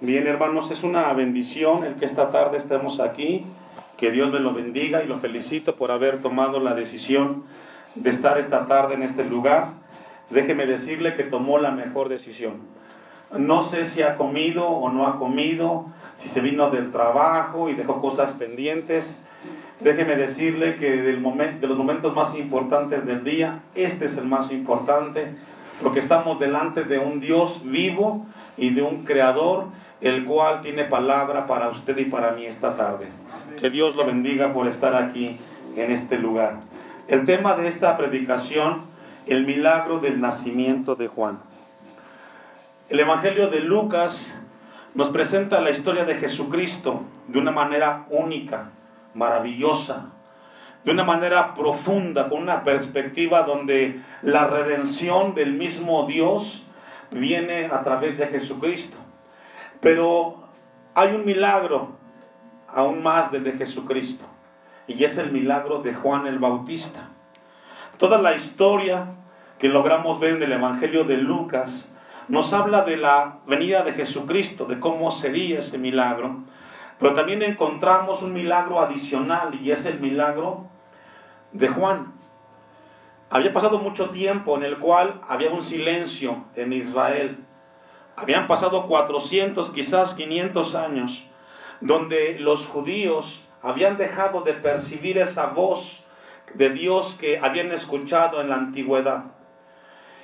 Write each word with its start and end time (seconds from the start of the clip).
Bien, 0.00 0.26
hermanos, 0.26 0.70
es 0.70 0.82
una 0.82 1.10
bendición 1.14 1.82
el 1.84 1.94
que 1.94 2.04
esta 2.04 2.30
tarde 2.30 2.58
estemos 2.58 3.00
aquí. 3.00 3.46
Que 3.96 4.10
Dios 4.10 4.30
me 4.30 4.40
lo 4.40 4.52
bendiga 4.52 5.02
y 5.02 5.06
lo 5.06 5.16
felicito 5.16 5.76
por 5.76 5.90
haber 5.90 6.20
tomado 6.20 6.60
la 6.60 6.74
decisión 6.74 7.44
de 7.94 8.10
estar 8.10 8.36
esta 8.36 8.66
tarde 8.66 8.92
en 8.92 9.02
este 9.02 9.24
lugar. 9.24 9.68
Déjeme 10.28 10.66
decirle 10.66 11.14
que 11.14 11.24
tomó 11.24 11.56
la 11.56 11.70
mejor 11.70 12.10
decisión. 12.10 12.56
No 13.38 13.62
sé 13.62 13.86
si 13.86 14.02
ha 14.02 14.16
comido 14.16 14.68
o 14.68 14.90
no 14.90 15.06
ha 15.06 15.18
comido, 15.18 15.86
si 16.14 16.28
se 16.28 16.42
vino 16.42 16.68
del 16.68 16.90
trabajo 16.90 17.70
y 17.70 17.74
dejó 17.74 18.02
cosas 18.02 18.34
pendientes. 18.34 19.16
Déjeme 19.80 20.16
decirle 20.16 20.76
que 20.76 20.90
del 20.98 21.20
momento, 21.20 21.60
de 21.62 21.68
los 21.68 21.78
momentos 21.78 22.14
más 22.14 22.34
importantes 22.34 23.06
del 23.06 23.24
día, 23.24 23.60
este 23.74 24.04
es 24.04 24.18
el 24.18 24.26
más 24.26 24.52
importante, 24.52 25.34
porque 25.82 26.00
estamos 26.00 26.38
delante 26.38 26.84
de 26.84 26.98
un 26.98 27.18
Dios 27.18 27.62
vivo 27.64 28.26
y 28.56 28.70
de 28.70 28.82
un 28.82 29.04
Creador 29.04 29.66
el 30.00 30.24
cual 30.24 30.60
tiene 30.60 30.84
palabra 30.84 31.46
para 31.46 31.68
usted 31.68 31.96
y 31.98 32.04
para 32.04 32.32
mí 32.32 32.46
esta 32.46 32.76
tarde. 32.76 33.08
Que 33.58 33.70
Dios 33.70 33.96
lo 33.96 34.04
bendiga 34.04 34.52
por 34.52 34.66
estar 34.66 34.94
aquí 34.94 35.38
en 35.76 35.90
este 35.90 36.18
lugar. 36.18 36.56
El 37.08 37.24
tema 37.24 37.54
de 37.54 37.68
esta 37.68 37.96
predicación, 37.96 38.82
el 39.26 39.46
milagro 39.46 39.98
del 40.00 40.20
nacimiento 40.20 40.96
de 40.96 41.08
Juan. 41.08 41.38
El 42.88 43.00
Evangelio 43.00 43.48
de 43.48 43.60
Lucas 43.60 44.34
nos 44.94 45.08
presenta 45.08 45.60
la 45.60 45.70
historia 45.70 46.04
de 46.04 46.16
Jesucristo 46.16 47.02
de 47.28 47.38
una 47.38 47.50
manera 47.50 48.06
única, 48.10 48.70
maravillosa, 49.14 50.06
de 50.84 50.92
una 50.92 51.04
manera 51.04 51.54
profunda, 51.54 52.28
con 52.28 52.42
una 52.42 52.62
perspectiva 52.62 53.42
donde 53.42 54.00
la 54.22 54.46
redención 54.46 55.34
del 55.34 55.54
mismo 55.54 56.06
Dios 56.06 56.65
viene 57.10 57.66
a 57.66 57.82
través 57.82 58.18
de 58.18 58.26
Jesucristo. 58.26 58.96
Pero 59.80 60.48
hay 60.94 61.14
un 61.14 61.24
milagro 61.24 61.96
aún 62.68 63.02
más 63.02 63.30
del 63.30 63.44
de 63.44 63.52
Jesucristo. 63.52 64.24
Y 64.86 65.04
es 65.04 65.18
el 65.18 65.32
milagro 65.32 65.80
de 65.80 65.94
Juan 65.94 66.26
el 66.26 66.38
Bautista. 66.38 67.08
Toda 67.98 68.18
la 68.18 68.34
historia 68.34 69.06
que 69.58 69.68
logramos 69.68 70.20
ver 70.20 70.32
en 70.34 70.42
el 70.42 70.52
Evangelio 70.52 71.04
de 71.04 71.16
Lucas 71.16 71.88
nos 72.28 72.52
habla 72.52 72.82
de 72.82 72.96
la 72.96 73.38
venida 73.46 73.82
de 73.82 73.92
Jesucristo, 73.92 74.66
de 74.66 74.80
cómo 74.80 75.10
sería 75.10 75.60
ese 75.60 75.78
milagro. 75.78 76.44
Pero 76.98 77.14
también 77.14 77.42
encontramos 77.42 78.22
un 78.22 78.32
milagro 78.32 78.80
adicional 78.80 79.54
y 79.60 79.70
es 79.70 79.84
el 79.84 80.00
milagro 80.00 80.68
de 81.52 81.68
Juan. 81.68 82.14
Había 83.28 83.52
pasado 83.52 83.80
mucho 83.80 84.10
tiempo 84.10 84.56
en 84.56 84.62
el 84.62 84.78
cual 84.78 85.20
había 85.28 85.50
un 85.50 85.64
silencio 85.64 86.44
en 86.54 86.72
Israel. 86.72 87.36
Habían 88.14 88.46
pasado 88.46 88.86
400, 88.86 89.70
quizás 89.70 90.14
500 90.14 90.74
años, 90.76 91.24
donde 91.80 92.38
los 92.38 92.68
judíos 92.68 93.42
habían 93.62 93.96
dejado 93.96 94.42
de 94.42 94.54
percibir 94.54 95.18
esa 95.18 95.46
voz 95.46 96.04
de 96.54 96.70
Dios 96.70 97.16
que 97.18 97.38
habían 97.38 97.72
escuchado 97.72 98.40
en 98.40 98.48
la 98.48 98.54
antigüedad. 98.54 99.24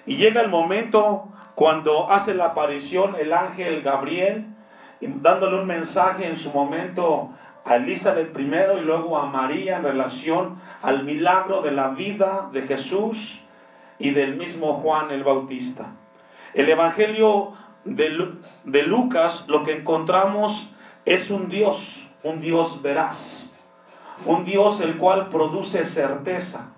Y 0.07 0.17
llega 0.17 0.41
el 0.41 0.49
momento 0.49 1.29
cuando 1.57 2.09
hace 2.09 2.35
la 2.35 2.47
aparición 2.47 3.17
el 3.19 3.33
ángel 3.33 3.83
Gabriel, 3.83 4.47
dándole 5.01 5.59
un 5.59 5.67
mensaje 5.67 6.25
en 6.25 6.37
su 6.37 6.51
momento 6.51 7.31
a 7.65 7.77
Elizabeth 7.77 8.33
primero 8.33 8.79
y 8.79 8.83
luego 8.83 9.17
a 9.19 9.27
María 9.27 9.77
en 9.77 9.85
relación 9.85 10.61
al 10.83 11.05
milagro 11.05 11.63
de 11.63 11.71
la 11.71 11.89
vida 11.89 12.49
de 12.53 12.63
Jesús 12.63 13.41
y 13.99 14.11
del 14.11 14.37
mismo 14.37 14.75
Juan 14.75 15.11
el 15.11 15.23
Bautista. 15.23 15.87
El 16.55 16.69
Evangelio 16.69 17.53
de, 17.85 18.83
Lucas 18.83 19.45
lo 19.47 19.63
que 19.63 19.73
encontramos 19.73 20.69
es 21.05 21.31
un 21.31 21.49
Dios, 21.49 22.07
un 22.23 22.41
Dios 22.41 22.83
veraz, 22.83 23.51
un 24.27 24.45
Dios 24.45 24.81
el 24.81 24.99
cual 24.99 25.29
produce 25.29 25.85
certeza. 25.85 26.69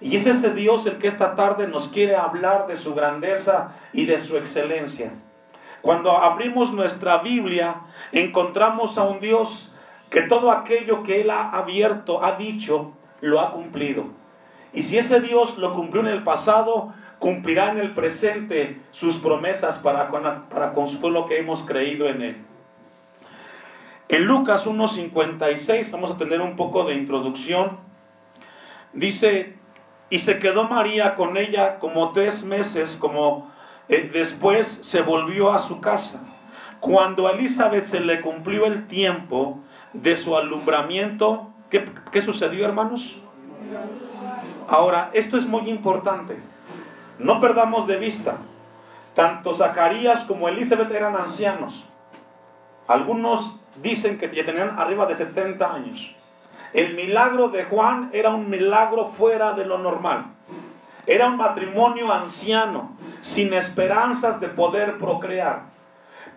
Y 0.00 0.16
es 0.16 0.26
ese 0.26 0.50
Dios 0.50 0.86
el 0.86 0.98
que 0.98 1.08
esta 1.08 1.36
tarde 1.36 1.68
nos 1.68 1.88
quiere 1.88 2.16
hablar 2.16 2.66
de 2.66 2.76
su 2.76 2.94
grandeza 2.94 3.74
y 3.92 4.04
de 4.04 4.18
su 4.18 4.36
excelencia. 4.36 5.12
Cuando 5.80 6.18
abrimos 6.18 6.72
nuestra 6.72 7.18
Biblia, 7.18 7.76
encontramos 8.12 8.98
a 8.98 9.04
un 9.04 9.20
Dios 9.20 9.72
que 10.10 10.22
todo 10.22 10.50
aquello 10.50 11.02
que 11.02 11.20
Él 11.20 11.30
ha 11.30 11.50
abierto, 11.50 12.24
ha 12.24 12.32
dicho, 12.32 12.92
lo 13.20 13.40
ha 13.40 13.52
cumplido. 13.52 14.06
Y 14.72 14.82
si 14.82 14.98
ese 14.98 15.20
Dios 15.20 15.56
lo 15.58 15.74
cumplió 15.74 16.02
en 16.02 16.08
el 16.08 16.22
pasado, 16.22 16.92
cumplirá 17.18 17.70
en 17.70 17.78
el 17.78 17.94
presente 17.94 18.80
sus 18.92 19.18
promesas 19.18 19.78
para 19.78 20.08
para 20.08 20.72
con 20.74 20.86
su 20.86 21.00
pueblo 21.00 21.26
que 21.26 21.38
hemos 21.38 21.62
creído 21.62 22.08
en 22.08 22.22
Él. 22.22 22.36
En 24.08 24.24
Lucas 24.24 24.68
1.56 24.68 25.90
vamos 25.90 26.12
a 26.12 26.16
tener 26.16 26.40
un 26.40 26.54
poco 26.54 26.84
de 26.84 26.94
introducción. 26.94 27.78
Dice, 28.92 29.54
y 30.10 30.20
se 30.20 30.38
quedó 30.38 30.68
María 30.68 31.16
con 31.16 31.36
ella 31.36 31.80
como 31.80 32.12
tres 32.12 32.44
meses, 32.44 32.96
como 32.96 33.50
eh, 33.88 34.08
después 34.12 34.78
se 34.82 35.02
volvió 35.02 35.52
a 35.52 35.58
su 35.58 35.80
casa. 35.80 36.22
Cuando 36.78 37.26
a 37.26 37.32
Elizabeth 37.32 37.84
se 37.84 37.98
le 37.98 38.20
cumplió 38.20 38.66
el 38.66 38.86
tiempo 38.86 39.60
de 40.02 40.16
su 40.16 40.36
alumbramiento, 40.36 41.50
¿qué, 41.70 41.84
qué 42.12 42.22
sucedió 42.22 42.64
hermanos? 42.64 43.18
Ahora, 44.68 45.10
esto 45.12 45.36
es 45.36 45.46
muy 45.46 45.68
importante. 45.68 46.36
No 47.18 47.40
perdamos 47.40 47.86
de 47.86 47.96
vista, 47.96 48.36
tanto 49.14 49.54
Zacarías 49.54 50.24
como 50.24 50.48
Elizabeth 50.48 50.90
eran 50.90 51.16
ancianos. 51.16 51.84
Algunos 52.86 53.56
dicen 53.82 54.18
que 54.18 54.30
ya 54.34 54.44
tenían 54.44 54.78
arriba 54.78 55.06
de 55.06 55.14
70 55.14 55.74
años. 55.74 56.14
El 56.72 56.94
milagro 56.94 57.48
de 57.48 57.64
Juan 57.64 58.10
era 58.12 58.30
un 58.30 58.50
milagro 58.50 59.08
fuera 59.08 59.52
de 59.52 59.64
lo 59.64 59.78
normal. 59.78 60.26
Era 61.06 61.28
un 61.28 61.36
matrimonio 61.36 62.12
anciano, 62.12 62.90
sin 63.22 63.54
esperanzas 63.54 64.40
de 64.40 64.48
poder 64.48 64.98
procrear. 64.98 65.75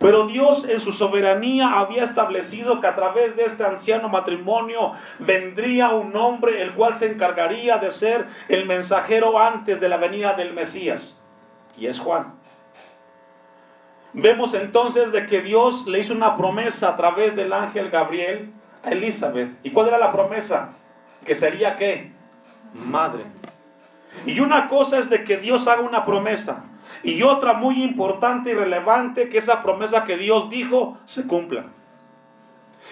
Pero 0.00 0.26
Dios 0.26 0.64
en 0.64 0.80
su 0.80 0.92
soberanía 0.92 1.78
había 1.78 2.04
establecido 2.04 2.80
que 2.80 2.86
a 2.86 2.94
través 2.94 3.36
de 3.36 3.44
este 3.44 3.64
anciano 3.64 4.08
matrimonio 4.08 4.92
vendría 5.18 5.90
un 5.90 6.16
hombre 6.16 6.62
el 6.62 6.72
cual 6.72 6.94
se 6.94 7.04
encargaría 7.06 7.76
de 7.76 7.90
ser 7.90 8.26
el 8.48 8.64
mensajero 8.64 9.38
antes 9.38 9.78
de 9.78 9.90
la 9.90 9.98
venida 9.98 10.32
del 10.32 10.54
Mesías. 10.54 11.14
Y 11.76 11.86
es 11.86 12.00
Juan. 12.00 12.32
Vemos 14.14 14.54
entonces 14.54 15.12
de 15.12 15.26
que 15.26 15.42
Dios 15.42 15.86
le 15.86 15.98
hizo 15.98 16.14
una 16.14 16.34
promesa 16.34 16.88
a 16.88 16.96
través 16.96 17.36
del 17.36 17.52
ángel 17.52 17.90
Gabriel 17.90 18.50
a 18.82 18.92
Elizabeth. 18.92 19.50
¿Y 19.62 19.70
cuál 19.70 19.88
era 19.88 19.98
la 19.98 20.12
promesa? 20.12 20.70
Que 21.26 21.34
sería 21.34 21.76
qué? 21.76 22.10
Madre. 22.72 23.26
Y 24.26 24.40
una 24.40 24.68
cosa 24.68 24.98
es 24.98 25.10
de 25.10 25.24
que 25.24 25.38
Dios 25.38 25.66
haga 25.68 25.82
una 25.82 26.04
promesa. 26.04 26.64
Y 27.02 27.22
otra 27.22 27.54
muy 27.54 27.82
importante 27.82 28.50
y 28.50 28.54
relevante, 28.54 29.28
que 29.28 29.38
esa 29.38 29.62
promesa 29.62 30.04
que 30.04 30.16
Dios 30.16 30.50
dijo 30.50 30.98
se 31.04 31.26
cumpla. 31.26 31.66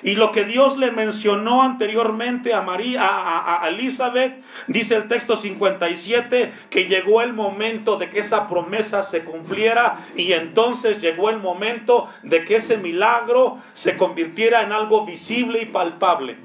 Y 0.02 0.12
lo 0.12 0.30
que 0.30 0.44
Dios 0.44 0.76
le 0.76 0.92
mencionó 0.92 1.62
anteriormente 1.62 2.54
a 2.54 2.62
María, 2.62 3.02
a, 3.04 3.64
a, 3.64 3.68
Elizabeth, 3.68 4.40
dice 4.68 4.94
el 4.94 5.08
texto 5.08 5.34
57, 5.34 6.52
que 6.70 6.84
llegó 6.84 7.20
el 7.20 7.32
momento 7.32 7.96
de 7.96 8.08
que 8.08 8.20
esa 8.20 8.46
promesa 8.46 9.02
se 9.02 9.24
cumpliera 9.24 9.98
y 10.14 10.32
entonces 10.34 11.00
llegó 11.00 11.30
el 11.30 11.38
momento 11.38 12.08
de 12.22 12.44
que 12.44 12.56
ese 12.56 12.76
milagro 12.76 13.58
se 13.72 13.96
convirtiera 13.96 14.62
en 14.62 14.72
algo 14.72 15.04
visible 15.04 15.62
y 15.62 15.66
palpable. 15.66 16.36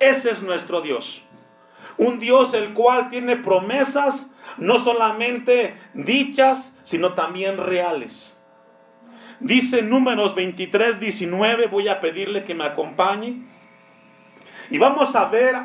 Ese 0.00 0.30
es 0.30 0.42
nuestro 0.42 0.80
Dios. 0.80 1.22
Un 2.00 2.18
Dios 2.18 2.54
el 2.54 2.72
cual 2.72 3.10
tiene 3.10 3.36
promesas 3.36 4.30
no 4.56 4.78
solamente 4.78 5.74
dichas, 5.92 6.74
sino 6.82 7.12
también 7.12 7.58
reales. 7.58 8.38
Dice 9.38 9.82
números 9.82 10.34
23, 10.34 10.98
19, 10.98 11.66
voy 11.66 11.88
a 11.88 12.00
pedirle 12.00 12.44
que 12.44 12.54
me 12.54 12.64
acompañe. 12.64 13.42
Y 14.70 14.78
vamos 14.78 15.14
a 15.14 15.26
ver 15.26 15.56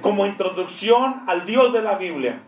como 0.00 0.24
introducción 0.24 1.22
al 1.26 1.44
Dios 1.44 1.70
de 1.74 1.82
la 1.82 1.96
Biblia, 1.96 2.40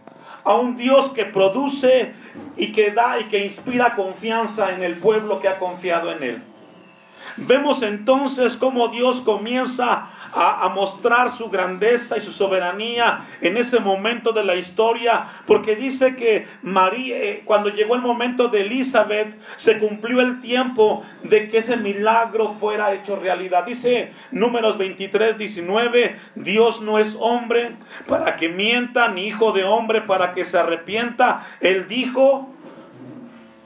a 0.42 0.54
un 0.54 0.78
Dios 0.78 1.10
que 1.10 1.26
produce 1.26 2.14
y 2.56 2.72
que 2.72 2.90
da 2.90 3.20
y 3.20 3.24
que 3.24 3.44
inspira 3.44 3.96
confianza 3.96 4.72
en 4.72 4.82
el 4.82 4.94
pueblo 4.96 5.40
que 5.40 5.48
ha 5.48 5.58
confiado 5.58 6.10
en 6.10 6.22
él. 6.22 6.42
Vemos 7.36 7.82
entonces 7.82 8.56
cómo 8.56 8.88
Dios 8.88 9.20
comienza 9.20 10.08
a, 10.32 10.68
mostrar 10.74 11.30
su 11.30 11.48
grandeza 11.48 12.16
y 12.16 12.20
su 12.20 12.30
soberanía 12.32 13.24
en 13.40 13.56
ese 13.56 13.80
momento 13.80 14.32
de 14.32 14.44
la 14.44 14.56
historia, 14.56 15.26
porque 15.46 15.76
dice 15.76 16.16
que 16.16 16.46
María, 16.62 17.16
eh, 17.16 17.42
cuando 17.44 17.70
llegó 17.70 17.94
el 17.94 18.02
momento 18.02 18.48
de 18.48 18.62
Elizabeth, 18.62 19.38
se 19.56 19.78
cumplió 19.78 20.20
el 20.20 20.40
tiempo 20.40 21.04
de 21.22 21.48
que 21.48 21.58
ese 21.58 21.76
milagro 21.76 22.50
fuera 22.50 22.92
hecho 22.92 23.16
realidad. 23.16 23.64
Dice 23.64 24.12
números 24.30 24.76
23, 24.78 25.38
19, 25.38 26.16
Dios 26.34 26.80
no 26.80 26.98
es 26.98 27.16
hombre 27.18 27.76
para 28.06 28.36
que 28.36 28.48
mienta, 28.48 29.08
ni 29.08 29.26
hijo 29.26 29.52
de 29.52 29.64
hombre 29.64 30.02
para 30.02 30.32
que 30.34 30.44
se 30.44 30.58
arrepienta. 30.58 31.46
Él 31.60 31.88
dijo 31.88 32.50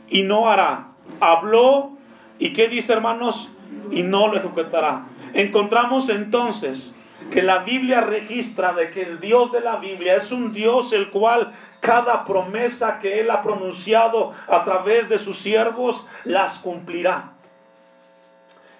y 0.08 0.22
no 0.22 0.48
hará. 0.48 0.88
Habló 1.20 1.99
y 2.40 2.52
qué 2.52 2.66
dice 2.66 2.92
hermanos? 2.92 3.50
y 3.90 4.02
no 4.02 4.28
lo 4.28 4.38
ejecutará. 4.38 5.06
Encontramos 5.34 6.08
entonces 6.08 6.94
que 7.30 7.42
la 7.42 7.58
Biblia 7.58 8.00
registra 8.00 8.72
de 8.72 8.90
que 8.90 9.02
el 9.02 9.20
Dios 9.20 9.52
de 9.52 9.60
la 9.60 9.76
Biblia 9.76 10.16
es 10.16 10.32
un 10.32 10.52
Dios 10.52 10.92
el 10.92 11.10
cual 11.10 11.52
cada 11.80 12.24
promesa 12.24 12.98
que 12.98 13.20
Él 13.20 13.30
ha 13.30 13.42
pronunciado 13.42 14.32
a 14.48 14.64
través 14.64 15.08
de 15.08 15.18
sus 15.18 15.38
siervos 15.38 16.04
las 16.24 16.58
cumplirá. 16.58 17.32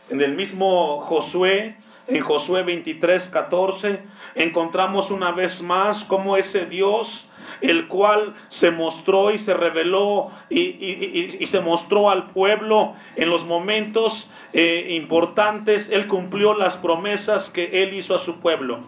En 0.08 0.20
el 0.20 0.34
mismo 0.34 1.00
Josué, 1.00 1.76
en 2.08 2.20
Josué 2.20 2.64
23, 2.64 3.28
14, 3.28 4.02
encontramos 4.34 5.10
una 5.10 5.30
vez 5.30 5.62
más 5.62 6.02
cómo 6.02 6.36
ese 6.36 6.66
Dios 6.66 7.26
el 7.60 7.88
cual 7.88 8.34
se 8.48 8.70
mostró 8.70 9.30
y 9.30 9.38
se 9.38 9.54
reveló 9.54 10.30
y, 10.48 11.46
se 11.46 11.60
mostró 11.60 12.10
al 12.10 12.26
pueblo 12.28 12.94
en 13.16 13.30
los 13.30 13.44
momentos 13.44 14.28
eh, 14.52 14.88
importantes. 14.90 15.90
Él 15.90 16.06
cumplió 16.06 16.54
las 16.54 16.76
promesas 16.76 17.50
que 17.50 17.82
él 17.82 17.94
hizo 17.94 18.14
a 18.14 18.18
su 18.18 18.40
pueblo. 18.40 18.80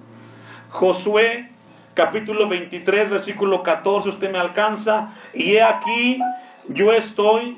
Josué 0.70 1.50
capítulo 1.94 2.48
23, 2.48 3.10
versículo 3.10 3.62
14, 3.62 4.08
usted 4.08 4.30
me 4.30 4.38
alcanza. 4.38 5.14
Y 5.34 5.52
he 5.52 5.62
aquí, 5.62 6.18
yo 6.68 6.92
estoy 6.92 7.56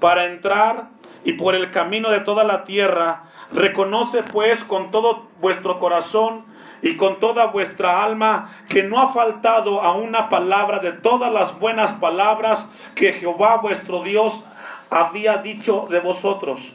para 0.00 0.26
entrar 0.26 0.88
y 1.24 1.34
por 1.34 1.54
el 1.54 1.70
camino 1.70 2.10
de 2.10 2.20
toda 2.20 2.44
la 2.44 2.64
tierra. 2.64 3.24
Reconoce 3.52 4.22
pues 4.22 4.64
con 4.64 4.90
todo 4.90 5.28
vuestro 5.40 5.78
corazón 5.78 6.44
y 6.82 6.96
con 6.96 7.20
toda 7.20 7.46
vuestra 7.46 8.02
alma 8.04 8.52
que 8.68 8.82
no 8.82 9.00
ha 9.00 9.12
faltado 9.12 9.82
a 9.82 9.96
una 9.96 10.28
palabra 10.28 10.78
de 10.78 10.92
todas 10.92 11.32
las 11.32 11.58
buenas 11.58 11.94
palabras 11.94 12.68
que 12.94 13.12
Jehová 13.12 13.56
vuestro 13.56 14.02
Dios 14.02 14.42
había 14.90 15.38
dicho 15.38 15.86
de 15.90 16.00
vosotros. 16.00 16.74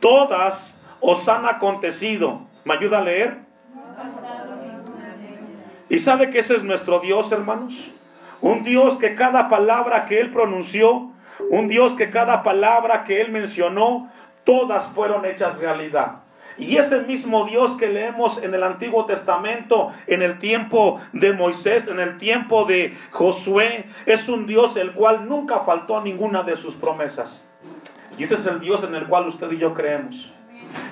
Todas 0.00 0.76
os 1.00 1.28
han 1.28 1.46
acontecido. 1.46 2.42
¿Me 2.64 2.74
ayuda 2.74 2.98
a 2.98 3.02
leer? 3.02 3.40
¿Y 5.88 5.98
sabe 5.98 6.30
que 6.30 6.38
ese 6.38 6.56
es 6.56 6.64
nuestro 6.64 7.00
Dios, 7.00 7.30
hermanos? 7.32 7.90
Un 8.40 8.62
Dios 8.62 8.96
que 8.96 9.14
cada 9.14 9.48
palabra 9.48 10.06
que 10.06 10.20
Él 10.20 10.30
pronunció, 10.30 11.10
un 11.50 11.68
Dios 11.68 11.94
que 11.94 12.10
cada 12.10 12.42
palabra 12.42 13.04
que 13.04 13.20
Él 13.20 13.30
mencionó, 13.30 14.10
todas 14.44 14.88
fueron 14.88 15.24
hechas 15.26 15.58
realidad. 15.58 16.21
Y 16.68 16.76
ese 16.76 17.00
mismo 17.00 17.44
Dios 17.44 17.76
que 17.76 17.88
leemos 17.88 18.38
en 18.38 18.54
el 18.54 18.62
Antiguo 18.62 19.04
Testamento, 19.04 19.92
en 20.06 20.22
el 20.22 20.38
tiempo 20.38 21.00
de 21.12 21.32
Moisés, 21.32 21.88
en 21.88 21.98
el 21.98 22.18
tiempo 22.18 22.64
de 22.64 22.96
Josué, 23.10 23.86
es 24.06 24.28
un 24.28 24.46
Dios 24.46 24.76
el 24.76 24.92
cual 24.92 25.28
nunca 25.28 25.60
faltó 25.60 25.98
a 25.98 26.02
ninguna 26.02 26.44
de 26.44 26.54
sus 26.54 26.76
promesas. 26.76 27.42
Y 28.16 28.24
ese 28.24 28.34
es 28.34 28.46
el 28.46 28.60
Dios 28.60 28.84
en 28.84 28.94
el 28.94 29.06
cual 29.06 29.26
usted 29.26 29.50
y 29.50 29.58
yo 29.58 29.74
creemos. 29.74 30.30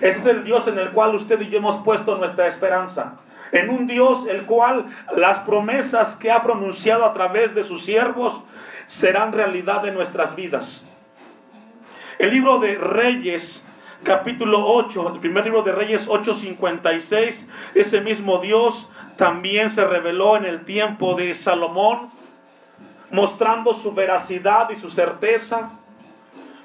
Ese 0.00 0.18
es 0.18 0.26
el 0.26 0.44
Dios 0.44 0.66
en 0.66 0.78
el 0.78 0.90
cual 0.90 1.14
usted 1.14 1.40
y 1.40 1.48
yo 1.48 1.58
hemos 1.58 1.76
puesto 1.78 2.16
nuestra 2.16 2.46
esperanza. 2.46 3.20
En 3.52 3.70
un 3.70 3.86
Dios 3.86 4.26
el 4.28 4.46
cual 4.46 4.86
las 5.16 5.38
promesas 5.40 6.16
que 6.16 6.30
ha 6.30 6.42
pronunciado 6.42 7.04
a 7.04 7.12
través 7.12 7.54
de 7.54 7.64
sus 7.64 7.84
siervos 7.84 8.42
serán 8.86 9.32
realidad 9.32 9.86
en 9.86 9.94
nuestras 9.94 10.34
vidas. 10.34 10.84
El 12.18 12.30
libro 12.30 12.58
de 12.58 12.74
Reyes 12.74 13.64
capítulo 14.02 14.64
8, 14.66 15.12
el 15.14 15.20
primer 15.20 15.44
libro 15.44 15.62
de 15.62 15.72
Reyes 15.72 16.08
8:56, 16.08 17.46
ese 17.74 18.00
mismo 18.00 18.38
Dios 18.38 18.88
también 19.16 19.70
se 19.70 19.84
reveló 19.84 20.36
en 20.36 20.46
el 20.46 20.64
tiempo 20.64 21.14
de 21.14 21.34
Salomón, 21.34 22.10
mostrando 23.10 23.74
su 23.74 23.92
veracidad 23.92 24.70
y 24.70 24.76
su 24.76 24.90
certeza. 24.90 25.70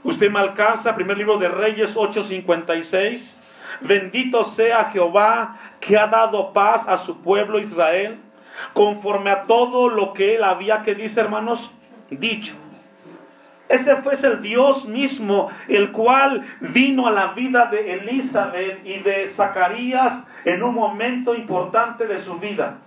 Usted 0.03 0.29
me 0.29 0.39
alcanza, 0.39 0.95
primer 0.95 1.17
libro 1.17 1.37
de 1.37 1.49
Reyes 1.49 1.95
8:56. 1.95 3.37
Bendito 3.81 4.43
sea 4.43 4.85
Jehová 4.85 5.57
que 5.79 5.97
ha 5.97 6.07
dado 6.07 6.53
paz 6.53 6.87
a 6.87 6.97
su 6.97 7.17
pueblo 7.17 7.59
Israel, 7.59 8.19
conforme 8.73 9.31
a 9.31 9.43
todo 9.43 9.89
lo 9.89 10.13
que 10.13 10.35
él 10.35 10.43
había, 10.43 10.83
que 10.83 10.95
dice 10.95 11.19
hermanos, 11.19 11.71
dicho. 12.09 12.53
Ese 13.67 13.95
fue 13.95 14.13
el 14.13 14.41
Dios 14.41 14.85
mismo, 14.85 15.49
el 15.67 15.91
cual 15.91 16.43
vino 16.59 17.07
a 17.07 17.11
la 17.11 17.27
vida 17.33 17.65
de 17.65 17.93
Elizabeth 17.93 18.85
y 18.85 18.99
de 18.99 19.27
Zacarías 19.27 20.23
en 20.45 20.61
un 20.61 20.75
momento 20.75 21.33
importante 21.33 22.05
de 22.05 22.19
su 22.19 22.37
vida. 22.37 22.77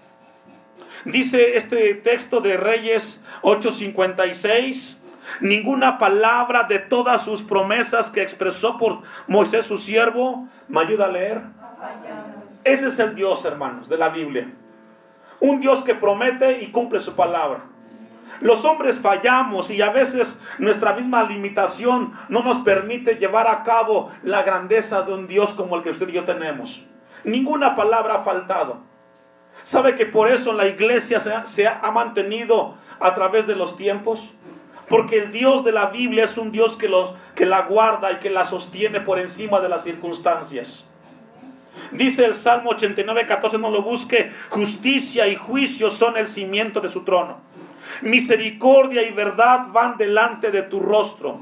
Dice 1.04 1.56
este 1.56 1.94
texto 1.94 2.40
de 2.40 2.56
Reyes 2.56 3.20
8:56, 3.42 5.00
ninguna 5.40 5.98
palabra 5.98 6.64
de 6.64 6.78
todas 6.78 7.24
sus 7.24 7.42
promesas 7.42 8.10
que 8.10 8.22
expresó 8.22 8.78
por 8.78 9.02
Moisés 9.26 9.66
su 9.66 9.78
siervo, 9.78 10.48
¿me 10.68 10.80
ayuda 10.80 11.06
a 11.06 11.08
leer? 11.08 11.42
Ese 12.64 12.88
es 12.88 12.98
el 12.98 13.14
Dios, 13.14 13.44
hermanos, 13.44 13.88
de 13.88 13.98
la 13.98 14.10
Biblia. 14.10 14.48
Un 15.40 15.60
Dios 15.60 15.82
que 15.82 15.94
promete 15.94 16.62
y 16.62 16.70
cumple 16.70 17.00
su 17.00 17.14
palabra. 17.14 17.64
Los 18.40 18.64
hombres 18.64 18.98
fallamos 19.00 19.70
y 19.70 19.82
a 19.82 19.90
veces 19.90 20.38
nuestra 20.58 20.92
misma 20.92 21.24
limitación 21.24 22.12
no 22.28 22.42
nos 22.42 22.60
permite 22.60 23.16
llevar 23.16 23.48
a 23.48 23.62
cabo 23.62 24.10
la 24.22 24.42
grandeza 24.42 25.02
de 25.02 25.12
un 25.12 25.26
Dios 25.26 25.54
como 25.54 25.76
el 25.76 25.82
que 25.82 25.90
usted 25.90 26.08
y 26.08 26.12
yo 26.12 26.24
tenemos. 26.24 26.84
Ninguna 27.24 27.74
palabra 27.74 28.16
ha 28.16 28.20
faltado. 28.20 28.78
¿Sabe 29.62 29.94
que 29.96 30.06
por 30.06 30.28
eso 30.28 30.52
la 30.52 30.66
iglesia 30.66 31.20
se 31.20 31.66
ha, 31.66 31.90
mantenido 31.90 32.74
a 33.00 33.14
través 33.14 33.46
de 33.46 33.56
los 33.56 33.76
tiempos? 33.76 34.34
Porque 34.88 35.18
el 35.18 35.32
Dios 35.32 35.64
de 35.64 35.72
la 35.72 35.86
Biblia 35.86 36.24
es 36.24 36.38
un 36.38 36.52
Dios 36.52 36.76
que, 36.76 36.88
los, 36.88 37.12
que 37.34 37.44
la 37.44 37.62
guarda 37.62 38.12
y 38.12 38.16
que 38.16 38.30
la 38.30 38.44
sostiene 38.44 39.00
por 39.00 39.18
encima 39.18 39.60
de 39.60 39.68
las 39.68 39.82
circunstancias. 39.82 40.84
Dice 41.92 42.24
el 42.24 42.34
Salmo 42.34 42.70
89, 42.70 43.26
14, 43.26 43.58
no 43.58 43.70
lo 43.70 43.82
busque, 43.82 44.30
justicia 44.48 45.26
y 45.28 45.36
juicio 45.36 45.90
son 45.90 46.16
el 46.16 46.28
cimiento 46.28 46.80
de 46.80 46.88
su 46.88 47.02
trono. 47.02 47.47
Misericordia 48.02 49.02
y 49.02 49.12
verdad 49.12 49.68
van 49.72 49.96
delante 49.96 50.50
de 50.50 50.62
tu 50.62 50.80
rostro. 50.80 51.40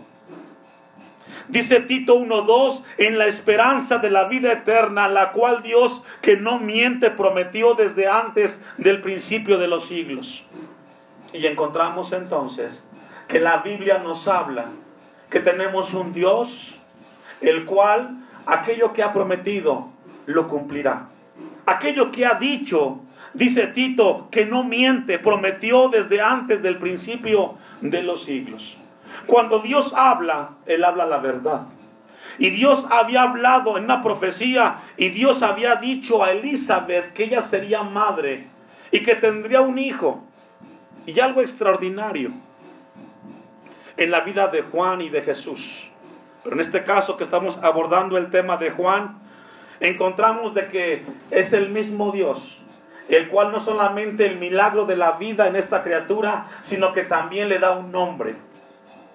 Dice 1.48 1.80
Tito 1.80 2.16
1.2, 2.16 2.82
en 2.98 3.18
la 3.18 3.26
esperanza 3.26 3.98
de 3.98 4.10
la 4.10 4.24
vida 4.24 4.52
eterna, 4.52 5.06
la 5.06 5.32
cual 5.32 5.62
Dios 5.62 6.02
que 6.20 6.36
no 6.36 6.58
miente 6.58 7.10
prometió 7.10 7.74
desde 7.74 8.08
antes 8.08 8.60
del 8.78 9.00
principio 9.00 9.58
de 9.58 9.68
los 9.68 9.86
siglos. 9.86 10.44
Y 11.32 11.46
encontramos 11.46 12.12
entonces 12.12 12.84
que 13.28 13.38
la 13.38 13.58
Biblia 13.58 13.98
nos 13.98 14.26
habla 14.26 14.66
que 15.30 15.40
tenemos 15.40 15.94
un 15.94 16.12
Dios 16.12 16.76
el 17.40 17.64
cual 17.64 18.16
aquello 18.46 18.92
que 18.92 19.02
ha 19.02 19.12
prometido 19.12 19.88
lo 20.26 20.48
cumplirá. 20.48 21.08
Aquello 21.66 22.10
que 22.10 22.26
ha 22.26 22.34
dicho 22.34 23.00
Dice 23.36 23.66
Tito 23.66 24.28
que 24.30 24.46
no 24.46 24.64
miente, 24.64 25.18
prometió 25.18 25.90
desde 25.90 26.22
antes 26.22 26.62
del 26.62 26.78
principio 26.78 27.58
de 27.82 28.02
los 28.02 28.24
siglos. 28.24 28.78
Cuando 29.26 29.58
Dios 29.58 29.92
habla, 29.94 30.52
Él 30.64 30.82
habla 30.82 31.04
la 31.04 31.18
verdad. 31.18 31.66
Y 32.38 32.48
Dios 32.48 32.86
había 32.90 33.24
hablado 33.24 33.76
en 33.76 33.84
una 33.84 34.00
profecía 34.00 34.78
y 34.96 35.10
Dios 35.10 35.42
había 35.42 35.76
dicho 35.76 36.24
a 36.24 36.32
Elizabeth 36.32 37.12
que 37.12 37.24
ella 37.24 37.42
sería 37.42 37.82
madre 37.82 38.46
y 38.90 39.00
que 39.00 39.16
tendría 39.16 39.60
un 39.60 39.78
hijo. 39.78 40.24
Y 41.04 41.20
algo 41.20 41.42
extraordinario 41.42 42.30
en 43.98 44.10
la 44.10 44.20
vida 44.20 44.48
de 44.48 44.62
Juan 44.62 45.02
y 45.02 45.10
de 45.10 45.20
Jesús. 45.20 45.90
Pero 46.42 46.56
en 46.56 46.60
este 46.60 46.84
caso 46.84 47.18
que 47.18 47.24
estamos 47.24 47.58
abordando 47.62 48.16
el 48.16 48.30
tema 48.30 48.56
de 48.56 48.70
Juan, 48.70 49.18
encontramos 49.80 50.54
de 50.54 50.68
que 50.68 51.04
es 51.30 51.52
el 51.52 51.68
mismo 51.68 52.12
Dios 52.12 52.62
el 53.08 53.28
cual 53.28 53.52
no 53.52 53.60
solamente 53.60 54.26
el 54.26 54.36
milagro 54.38 54.84
de 54.84 54.96
la 54.96 55.12
vida 55.12 55.46
en 55.46 55.56
esta 55.56 55.82
criatura, 55.82 56.46
sino 56.60 56.92
que 56.92 57.02
también 57.02 57.48
le 57.48 57.58
da 57.58 57.72
un 57.72 57.92
nombre, 57.92 58.34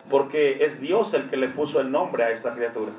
porque 0.09 0.63
es 0.65 0.79
Dios 0.79 1.13
el 1.13 1.29
que 1.29 1.37
le 1.37 1.49
puso 1.49 1.79
el 1.79 1.91
nombre 1.91 2.23
a 2.23 2.31
esta 2.31 2.53
criatura. 2.53 2.91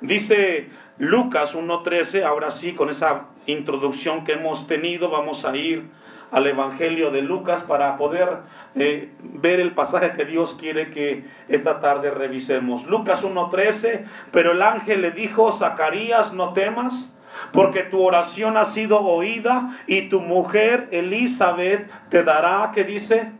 Dice 0.00 0.68
Lucas 0.98 1.54
1.13, 1.54 2.24
ahora 2.24 2.50
sí, 2.50 2.74
con 2.74 2.90
esa 2.90 3.26
introducción 3.46 4.24
que 4.24 4.32
hemos 4.32 4.66
tenido, 4.66 5.10
vamos 5.10 5.44
a 5.44 5.56
ir 5.56 5.88
al 6.30 6.46
Evangelio 6.46 7.10
de 7.10 7.22
Lucas 7.22 7.62
para 7.62 7.96
poder 7.96 8.38
eh, 8.74 9.12
ver 9.20 9.60
el 9.60 9.72
pasaje 9.72 10.14
que 10.14 10.24
Dios 10.24 10.56
quiere 10.56 10.90
que 10.90 11.24
esta 11.48 11.80
tarde 11.80 12.10
revisemos. 12.10 12.84
Lucas 12.86 13.24
1.13, 13.24 14.04
pero 14.32 14.52
el 14.52 14.62
ángel 14.62 15.00
le 15.00 15.12
dijo, 15.12 15.52
Zacarías, 15.52 16.32
no 16.32 16.52
temas 16.52 17.13
porque 17.52 17.82
tu 17.82 18.02
oración 18.02 18.56
ha 18.56 18.64
sido 18.64 19.00
oída 19.00 19.70
y 19.86 20.08
tu 20.08 20.20
mujer 20.20 20.88
Elizabeth 20.92 21.90
te 22.08 22.22
dará, 22.22 22.72
que 22.72 22.84
dice, 22.84 23.32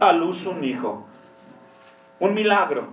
a 0.00 0.12
luz 0.12 0.46
un 0.46 0.64
hijo. 0.64 1.06
Un 2.18 2.34
milagro. 2.34 2.88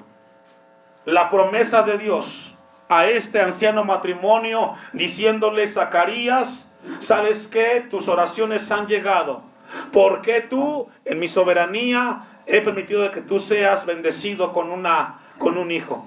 La 1.06 1.30
promesa 1.30 1.84
de 1.84 1.98
Dios 1.98 2.56
a 2.90 3.08
este 3.08 3.42
anciano 3.42 3.84
matrimonio 3.84 4.74
diciéndole, 4.94 5.68
Zacarías, 5.68 6.72
¿sabes 7.00 7.48
qué? 7.48 7.86
Tus 7.90 8.08
oraciones 8.08 8.70
han 8.72 8.88
llegado. 8.88 9.44
Porque 9.92 10.42
tú, 10.42 10.88
en 11.06 11.20
mi 11.20 11.28
soberanía, 11.28 12.28
he 12.46 12.62
permitido 12.62 13.10
que 13.12 13.22
tú 13.22 13.40
seas 13.40 13.86
bendecido 13.86 14.54
con, 14.54 14.72
una, 14.72 15.20
con 15.38 15.58
un 15.58 15.72
hijo. 15.72 16.06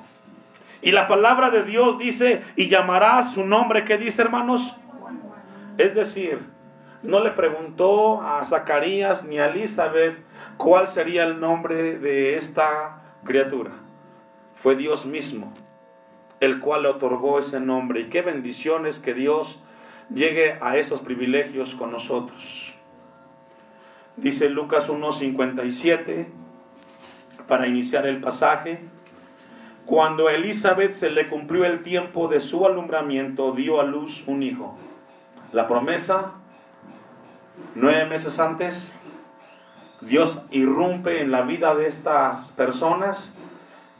Y 0.87 0.93
la 0.93 1.09
palabra 1.09 1.51
de 1.51 1.65
Dios 1.65 1.99
dice, 1.99 2.45
y 2.55 2.69
llamará 2.69 3.21
su 3.25 3.45
nombre, 3.45 3.85
¿qué 3.85 3.99
dice 3.99 4.23
hermanos? 4.23 4.77
Es 5.79 5.97
decir, 5.97 6.39
no 7.03 7.19
le 7.25 7.33
preguntó 7.33 8.23
a 8.23 8.45
Zacarías 8.45 9.25
ni 9.25 9.41
a 9.41 9.49
Elizabeth 9.49 10.17
cuál 10.57 10.87
sería 10.87 11.25
el 11.25 11.41
nombre 11.41 11.99
de 11.99 12.37
esta 12.37 13.03
criatura. 13.25 13.73
Fue 14.55 14.77
Dios 14.77 15.07
mismo 15.07 15.53
el 16.39 16.61
cual 16.61 16.85
le 16.85 16.89
otorgó 16.91 17.41
ese 17.41 17.59
nombre. 17.59 18.03
Y 18.03 18.05
qué 18.05 18.23
bendiciones 18.23 19.01
que 19.01 19.13
Dios 19.13 19.59
llegue 20.15 20.57
a 20.61 20.77
esos 20.77 21.01
privilegios 21.01 21.75
con 21.75 21.91
nosotros. 21.91 22.75
Dice 24.17 24.49
Lucas 24.51 24.89
1.57, 24.89 26.27
para 27.49 27.67
iniciar 27.67 28.07
el 28.07 28.21
pasaje, 28.21 28.79
cuando 29.87 30.27
a 30.27 30.33
Elizabeth 30.33 30.91
se 30.91 31.11
le 31.11 31.29
cumplió 31.29 31.65
el 31.65 31.85
tiempo 31.85 32.27
de 32.27 32.41
su 32.41 32.67
alumbramiento, 32.67 33.53
dio 33.53 33.81
a 33.81 33.85
luz 33.85 34.25
un 34.27 34.43
hijo. 34.43 34.77
La 35.53 35.69
promesa, 35.69 36.33
nueve 37.77 38.05
meses 38.05 38.41
antes, 38.41 38.93
Dios 40.01 40.41
irrumpe 40.51 41.23
en 41.23 41.31
la 41.31 41.43
vida 41.43 41.77
de 41.77 41.87
estas 41.87 42.51
personas 42.53 43.33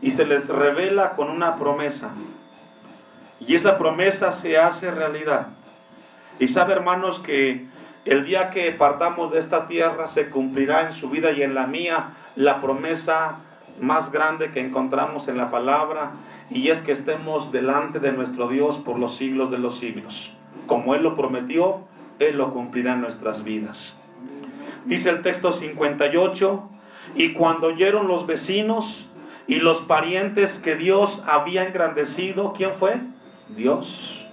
y 0.03 0.11
se 0.11 0.27
les 0.27 0.49
revela 0.49 1.13
con 1.13 1.31
una 1.31 1.57
promesa. 1.57 2.11
Y 3.39 3.55
esa 3.55 3.79
promesa 3.79 4.33
se 4.33 4.59
hace 4.59 4.91
realidad. 4.91 5.49
Y 6.41 6.49
sabe 6.49 6.73
hermanos 6.73 7.21
que 7.21 7.67
el 8.05 8.25
día 8.25 8.51
que 8.51 8.73
partamos 8.73 9.31
de 9.31 9.39
esta 9.39 9.69
tierra 9.69 10.09
se 10.09 10.31
cumplirá 10.31 10.83
en 10.83 10.93
su 10.93 11.09
vida 11.11 11.31
y 11.31 11.43
en 11.43 11.55
la 11.55 11.69
mía 11.69 12.11
la 12.35 12.61
promesa 12.61 13.37
más 13.81 14.11
grande 14.11 14.51
que 14.53 14.61
encontramos 14.61 15.29
en 15.29 15.37
la 15.37 15.51
palabra 15.51 16.13
y 16.51 16.69
es 16.69 16.83
que 16.83 16.93
estemos 16.93 17.53
delante 17.53 18.01
de 18.01 18.13
nuestro 18.13 18.49
Dios 18.49 18.79
por 18.79 18.99
los 18.99 19.17
siglos 19.17 19.51
de 19.51 19.59
los 19.59 19.79
siglos. 19.79 20.33
Como 20.67 20.95
Él 20.95 21.03
lo 21.03 21.17
prometió, 21.17 21.81
Él 22.19 22.39
lo 22.39 22.53
cumplirá 22.53 22.95
en 22.95 23.01
nuestras 23.01 23.45
vidas. 23.45 23.95
Dice 24.85 25.11
el 25.11 25.23
texto 25.23 25.53
58, 25.53 26.71
y 27.15 27.33
cuando 27.33 27.69
oyeron 27.69 28.09
los 28.09 28.27
vecinos 28.27 29.09
y 29.47 29.57
los 29.57 29.81
parientes 29.81 30.59
que 30.59 30.77
Dios 30.77 31.23
había 31.27 31.65
engrandecido, 31.65 32.53
¿quién 32.53 32.73
fue? 32.73 33.01
Dios. 33.49 34.27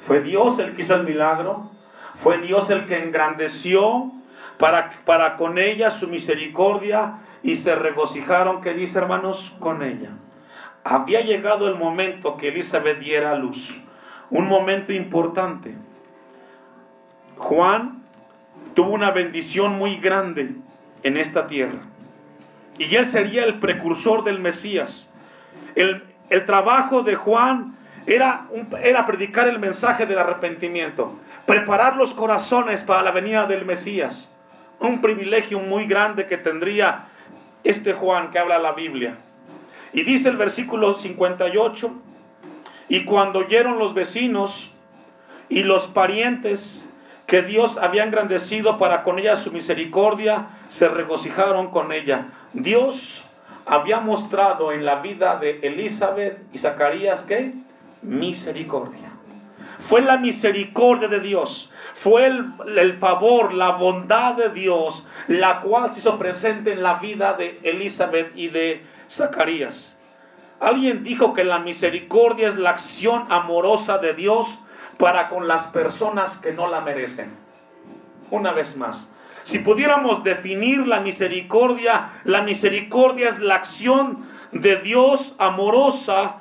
Fue 0.00 0.20
Dios 0.20 0.58
el 0.58 0.74
que 0.74 0.82
hizo 0.82 0.94
el 0.94 1.04
milagro. 1.04 1.70
Fue 2.14 2.38
Dios 2.38 2.70
el 2.70 2.86
que 2.86 3.02
engrandeció 3.02 4.10
para, 4.58 4.90
para 5.04 5.36
con 5.36 5.58
ella 5.58 5.90
su 5.90 6.08
misericordia 6.08 7.18
y 7.42 7.56
se 7.56 7.74
regocijaron, 7.74 8.60
que 8.60 8.74
dice 8.74 8.98
hermanos, 8.98 9.54
con 9.58 9.82
ella. 9.82 10.10
Había 10.84 11.20
llegado 11.20 11.68
el 11.68 11.76
momento 11.76 12.36
que 12.36 12.48
Elizabeth 12.48 12.98
diera 12.98 13.34
luz. 13.34 13.78
Un 14.30 14.46
momento 14.46 14.92
importante. 14.92 15.74
Juan 17.36 18.02
tuvo 18.74 18.90
una 18.90 19.10
bendición 19.10 19.78
muy 19.78 19.96
grande 19.96 20.54
en 21.02 21.16
esta 21.16 21.46
tierra. 21.46 21.80
Y 22.78 22.94
él 22.94 23.04
sería 23.04 23.44
el 23.44 23.58
precursor 23.58 24.24
del 24.24 24.38
Mesías. 24.38 25.10
El, 25.74 26.04
el 26.30 26.44
trabajo 26.46 27.02
de 27.02 27.14
Juan 27.14 27.76
era, 28.06 28.46
era 28.82 29.04
predicar 29.04 29.48
el 29.48 29.58
mensaje 29.58 30.06
del 30.06 30.18
arrepentimiento, 30.18 31.18
preparar 31.46 31.96
los 31.96 32.14
corazones 32.14 32.82
para 32.82 33.02
la 33.02 33.10
venida 33.10 33.46
del 33.46 33.64
Mesías. 33.64 34.28
Un 34.78 35.00
privilegio 35.02 35.60
muy 35.60 35.86
grande 35.86 36.26
que 36.26 36.38
tendría 36.38 37.09
este 37.64 37.92
Juan 37.92 38.30
que 38.30 38.38
habla 38.38 38.58
la 38.58 38.72
Biblia. 38.72 39.18
Y 39.92 40.04
dice 40.04 40.28
el 40.28 40.36
versículo 40.36 40.94
58, 40.94 41.92
y 42.88 43.04
cuando 43.04 43.40
oyeron 43.40 43.78
los 43.78 43.94
vecinos 43.94 44.70
y 45.48 45.62
los 45.62 45.86
parientes 45.86 46.86
que 47.26 47.42
Dios 47.42 47.78
había 47.78 48.02
engrandecido 48.02 48.78
para 48.78 49.02
con 49.04 49.18
ella 49.18 49.36
su 49.36 49.52
misericordia, 49.52 50.48
se 50.68 50.88
regocijaron 50.88 51.70
con 51.70 51.92
ella. 51.92 52.26
Dios 52.52 53.24
había 53.66 54.00
mostrado 54.00 54.72
en 54.72 54.84
la 54.84 54.96
vida 54.96 55.36
de 55.36 55.60
Elizabeth 55.62 56.42
y 56.52 56.58
Zacarías 56.58 57.22
que 57.22 57.54
misericordia. 58.02 59.09
Fue 59.90 60.02
la 60.02 60.18
misericordia 60.18 61.08
de 61.08 61.18
Dios, 61.18 61.68
fue 61.94 62.24
el, 62.24 62.94
favor, 62.94 63.52
la 63.52 63.70
bondad 63.70 64.34
de 64.34 64.50
Dios, 64.50 65.04
la 65.26 65.62
cual 65.62 65.92
se 65.92 65.98
hizo 65.98 66.16
presente 66.16 66.70
en 66.70 66.84
la 66.84 67.00
vida 67.00 67.32
de 67.32 67.58
Elizabeth 67.64 68.30
y 68.36 68.50
de 68.50 68.86
Zacarías. 69.10 69.98
Alguien 70.60 71.02
dijo 71.02 71.32
que 71.32 71.42
la 71.42 71.58
misericordia 71.58 72.46
es 72.46 72.54
la 72.54 72.70
acción 72.70 73.26
amorosa 73.30 73.98
de 73.98 74.14
Dios 74.14 74.60
para 74.96 75.28
con 75.28 75.48
las 75.48 75.66
personas 75.66 76.36
que 76.36 76.52
no 76.52 76.68
la 76.68 76.80
merecen. 76.82 77.34
Una 78.30 78.52
vez 78.52 78.76
más, 78.76 79.10
si 79.42 79.58
pudiéramos 79.58 80.22
definir 80.22 80.86
la 80.86 81.00
misericordia, 81.00 82.12
la 82.22 82.42
misericordia 82.42 83.28
es 83.28 83.40
la 83.40 83.56
acción 83.56 84.24
de 84.52 84.76
Dios 84.76 85.34
amorosa 85.38 86.36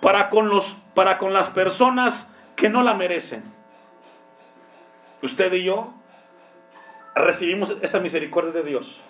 para 0.00 0.30
con, 0.30 0.48
los, 0.48 0.78
para 0.94 1.18
con 1.18 1.34
las 1.34 1.50
personas 1.50 2.31
que 2.62 2.68
no 2.68 2.84
la 2.84 2.94
merecen. 2.94 3.42
Usted 5.20 5.52
y 5.52 5.64
yo 5.64 5.92
recibimos 7.12 7.74
esa 7.82 7.98
misericordia 7.98 8.52
de 8.52 8.62
Dios. 8.62 9.02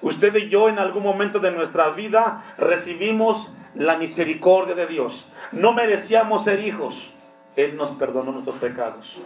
Usted 0.00 0.34
y 0.36 0.48
yo 0.48 0.70
en 0.70 0.78
algún 0.78 1.02
momento 1.02 1.38
de 1.38 1.50
nuestra 1.50 1.90
vida 1.90 2.42
recibimos 2.56 3.50
la 3.74 3.98
misericordia 3.98 4.74
de 4.74 4.86
Dios. 4.86 5.28
No 5.52 5.74
merecíamos 5.74 6.44
ser 6.44 6.60
hijos. 6.60 7.12
Él 7.56 7.76
nos 7.76 7.90
perdonó 7.90 8.32
nuestros 8.32 8.56
pecados. 8.56 9.20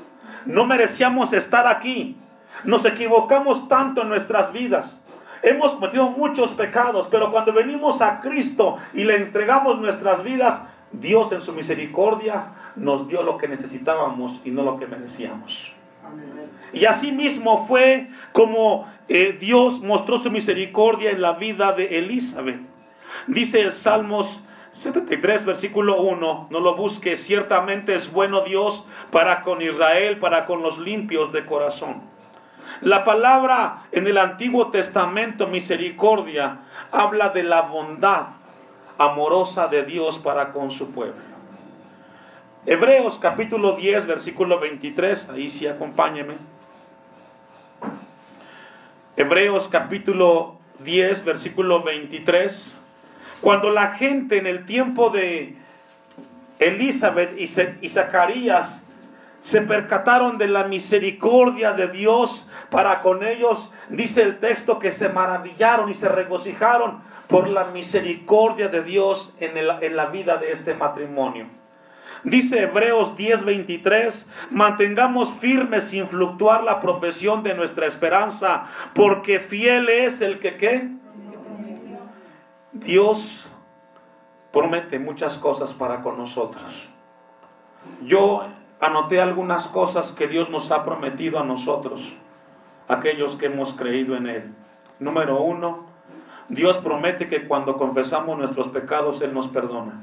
No 0.45 0.65
merecíamos 0.65 1.33
estar 1.33 1.69
aquí. 1.69 2.17
Nos 2.65 2.85
equivocamos 2.85 3.69
tanto 3.69 4.03
en 4.03 4.09
nuestras 4.09 4.53
vidas. 4.53 5.01
Hemos 5.43 5.77
cometido 5.77 6.11
muchos 6.11 6.53
pecados, 6.53 7.07
pero 7.07 7.31
cuando 7.31 7.53
venimos 7.53 8.01
a 8.01 8.21
Cristo 8.21 8.79
y 8.93 9.05
le 9.05 9.15
entregamos 9.19 9.79
nuestras 9.79 10.25
vidas, 10.25 10.63
Dios 10.93 11.33
en 11.33 11.41
su 11.41 11.53
misericordia 11.53 12.53
nos 12.77 13.09
dio 13.09 13.23
lo 13.23 13.39
que 13.39 13.49
necesitábamos 13.49 14.41
y 14.45 14.51
no 14.51 14.63
lo 14.63 14.79
que 14.79 14.87
merecíamos. 14.87 15.73
Y 16.73 16.85
así 16.87 17.13
mismo 17.13 17.67
fue 17.67 18.09
como 18.33 18.87
eh, 19.09 19.37
Dios 19.39 19.81
mostró 19.81 20.19
su 20.19 20.31
misericordia 20.31 21.11
en 21.11 21.23
la 21.23 21.33
vida 21.35 21.73
de 21.73 21.99
Elizabeth. 21.99 22.61
Dice 23.27 23.61
el 23.61 23.73
Salmos 23.73 24.43
73, 24.73 25.45
versículo 25.45 26.01
1, 26.01 26.49
no 26.51 26.61
lo 26.61 26.77
busque, 26.77 27.17
ciertamente 27.17 27.95
es 27.95 28.11
bueno 28.11 28.41
Dios 28.41 28.85
para 29.11 29.43
con 29.43 29.61
Israel, 29.61 30.19
para 30.19 30.47
con 30.47 30.63
los 30.63 30.79
limpios 30.79 31.31
de 31.33 31.45
corazón. 31.45 32.01
La 32.81 33.05
palabra 33.05 33.85
en 33.93 34.07
el 34.07 34.17
Antiguo 34.17 34.71
Testamento, 34.71 35.47
misericordia, 35.47 36.61
habla 36.91 37.29
de 37.29 37.43
la 37.43 37.63
bondad 37.63 38.27
amorosa 38.99 39.69
de 39.69 39.85
Dios 39.85 40.19
para 40.19 40.53
con 40.53 40.71
su 40.71 40.91
pueblo. 40.91 41.21
Hebreos 42.65 43.19
capítulo 43.19 43.77
10, 43.77 44.07
versículo 44.07 44.61
23, 44.61 45.31
ahí 45.31 45.51
sí 45.51 45.67
acompáñeme. 45.67 46.37
Hebreos 49.17 49.69
capítulo 49.69 50.59
10, 50.85 51.25
versículo 51.25 51.83
23. 51.83 52.75
Cuando 53.41 53.71
la 53.71 53.93
gente 53.95 54.39
en 54.39 54.47
el 54.47 54.65
tiempo 54.65 55.11
de 55.11 55.57
Elizabeth 56.61 57.35
y 57.39 57.89
Zacarías 57.89 58.87
se 59.43 59.61
percataron 59.61 60.39
de 60.39 60.47
la 60.47 60.65
misericordia 60.65 61.73
de 61.73 61.89
Dios 61.89 62.47
para 62.71 63.01
con 63.01 63.25
ellos, 63.25 63.71
dice 63.91 64.23
el 64.23 64.39
texto 64.39 64.79
que 64.79 64.93
se 64.93 65.09
maravillaron 65.09 65.91
y 65.91 65.95
se 65.95 66.09
regocijaron 66.09 67.01
por 67.27 67.49
la 67.49 67.65
misericordia 67.65 68.69
de 68.69 68.83
Dios 68.83 69.35
en, 69.41 69.53
en 69.59 69.97
la 69.97 70.07
vida 70.07 70.37
de 70.37 70.53
este 70.53 70.75
matrimonio. 70.75 71.49
Dice 72.23 72.63
Hebreos 72.63 73.17
10:23, 73.17 74.27
mantengamos 74.51 75.33
firmes 75.33 75.85
sin 75.85 76.07
fluctuar 76.07 76.63
la 76.63 76.81
profesión 76.81 77.43
de 77.43 77.55
nuestra 77.55 77.87
esperanza, 77.87 78.67
porque 78.95 79.41
fiel 79.41 79.89
es 79.89 80.21
el 80.21 80.39
que 80.39 80.57
qué. 80.57 80.89
Dios 82.73 83.49
promete 84.53 85.01
muchas 85.01 85.37
cosas 85.37 85.75
para 85.75 86.01
con 86.01 86.17
nosotros. 86.17 86.89
Yo 88.03 88.45
anoté 88.83 89.21
algunas 89.21 89.69
cosas 89.69 90.11
que 90.11 90.27
Dios 90.27 90.51
nos 90.51 90.73
ha 90.73 90.83
prometido 90.83 91.39
a 91.39 91.45
nosotros, 91.45 92.17
aquellos 92.89 93.37
que 93.37 93.47
hemos 93.47 93.75
creído 93.75 94.17
en 94.17 94.27
Él. 94.27 94.55
Número 94.99 95.41
uno, 95.41 95.87
Dios 96.49 96.79
promete 96.79 97.29
que 97.29 97.47
cuando 97.47 97.77
confesamos 97.77 98.37
nuestros 98.37 98.67
pecados, 98.67 99.21
Él 99.21 99.33
nos 99.33 99.47
perdona. 99.47 100.03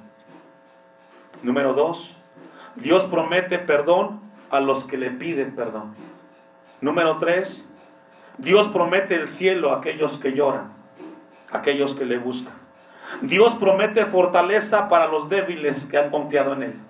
Número 1.44 1.74
dos, 1.74 2.16
Dios 2.76 3.04
promete 3.04 3.60
perdón 3.60 4.22
a 4.50 4.62
los 4.62 4.86
que 4.86 4.98
le 4.98 5.12
piden 5.12 5.56
perdón. 5.56 5.94
Número 6.80 7.18
tres, 7.18 7.68
Dios 8.38 8.70
promete 8.70 9.16
el 9.16 9.28
cielo 9.28 9.72
a 9.72 9.78
aquellos 9.80 10.18
que 10.18 10.32
lloran, 10.32 10.72
aquellos 11.52 11.96
que 11.96 12.06
le 12.06 12.18
buscan. 12.18 12.54
Dios 13.22 13.56
promete 13.56 14.06
fortaleza 14.06 14.88
para 14.88 15.08
los 15.08 15.28
débiles 15.28 15.86
que 15.86 15.98
han 15.98 16.12
confiado 16.12 16.54
en 16.54 16.64
Él. 16.64 16.89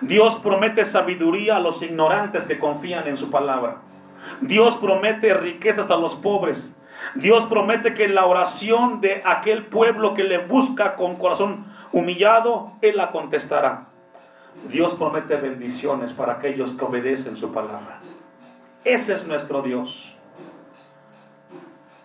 Dios 0.00 0.36
promete 0.36 0.84
sabiduría 0.84 1.56
a 1.56 1.60
los 1.60 1.82
ignorantes 1.82 2.44
que 2.44 2.58
confían 2.58 3.06
en 3.06 3.16
su 3.16 3.30
palabra. 3.30 3.82
Dios 4.40 4.76
promete 4.76 5.34
riquezas 5.34 5.90
a 5.90 5.96
los 5.96 6.14
pobres. 6.14 6.74
Dios 7.14 7.46
promete 7.46 7.94
que 7.94 8.08
la 8.08 8.26
oración 8.26 9.00
de 9.00 9.22
aquel 9.24 9.64
pueblo 9.64 10.14
que 10.14 10.24
le 10.24 10.38
busca 10.38 10.94
con 10.94 11.16
corazón 11.16 11.66
humillado, 11.92 12.72
Él 12.80 12.96
la 12.96 13.10
contestará. 13.10 13.88
Dios 14.68 14.94
promete 14.94 15.36
bendiciones 15.36 16.12
para 16.12 16.34
aquellos 16.34 16.72
que 16.72 16.84
obedecen 16.84 17.36
su 17.36 17.52
palabra. 17.52 18.00
Ese 18.84 19.14
es 19.14 19.26
nuestro 19.26 19.62
Dios. 19.62 20.14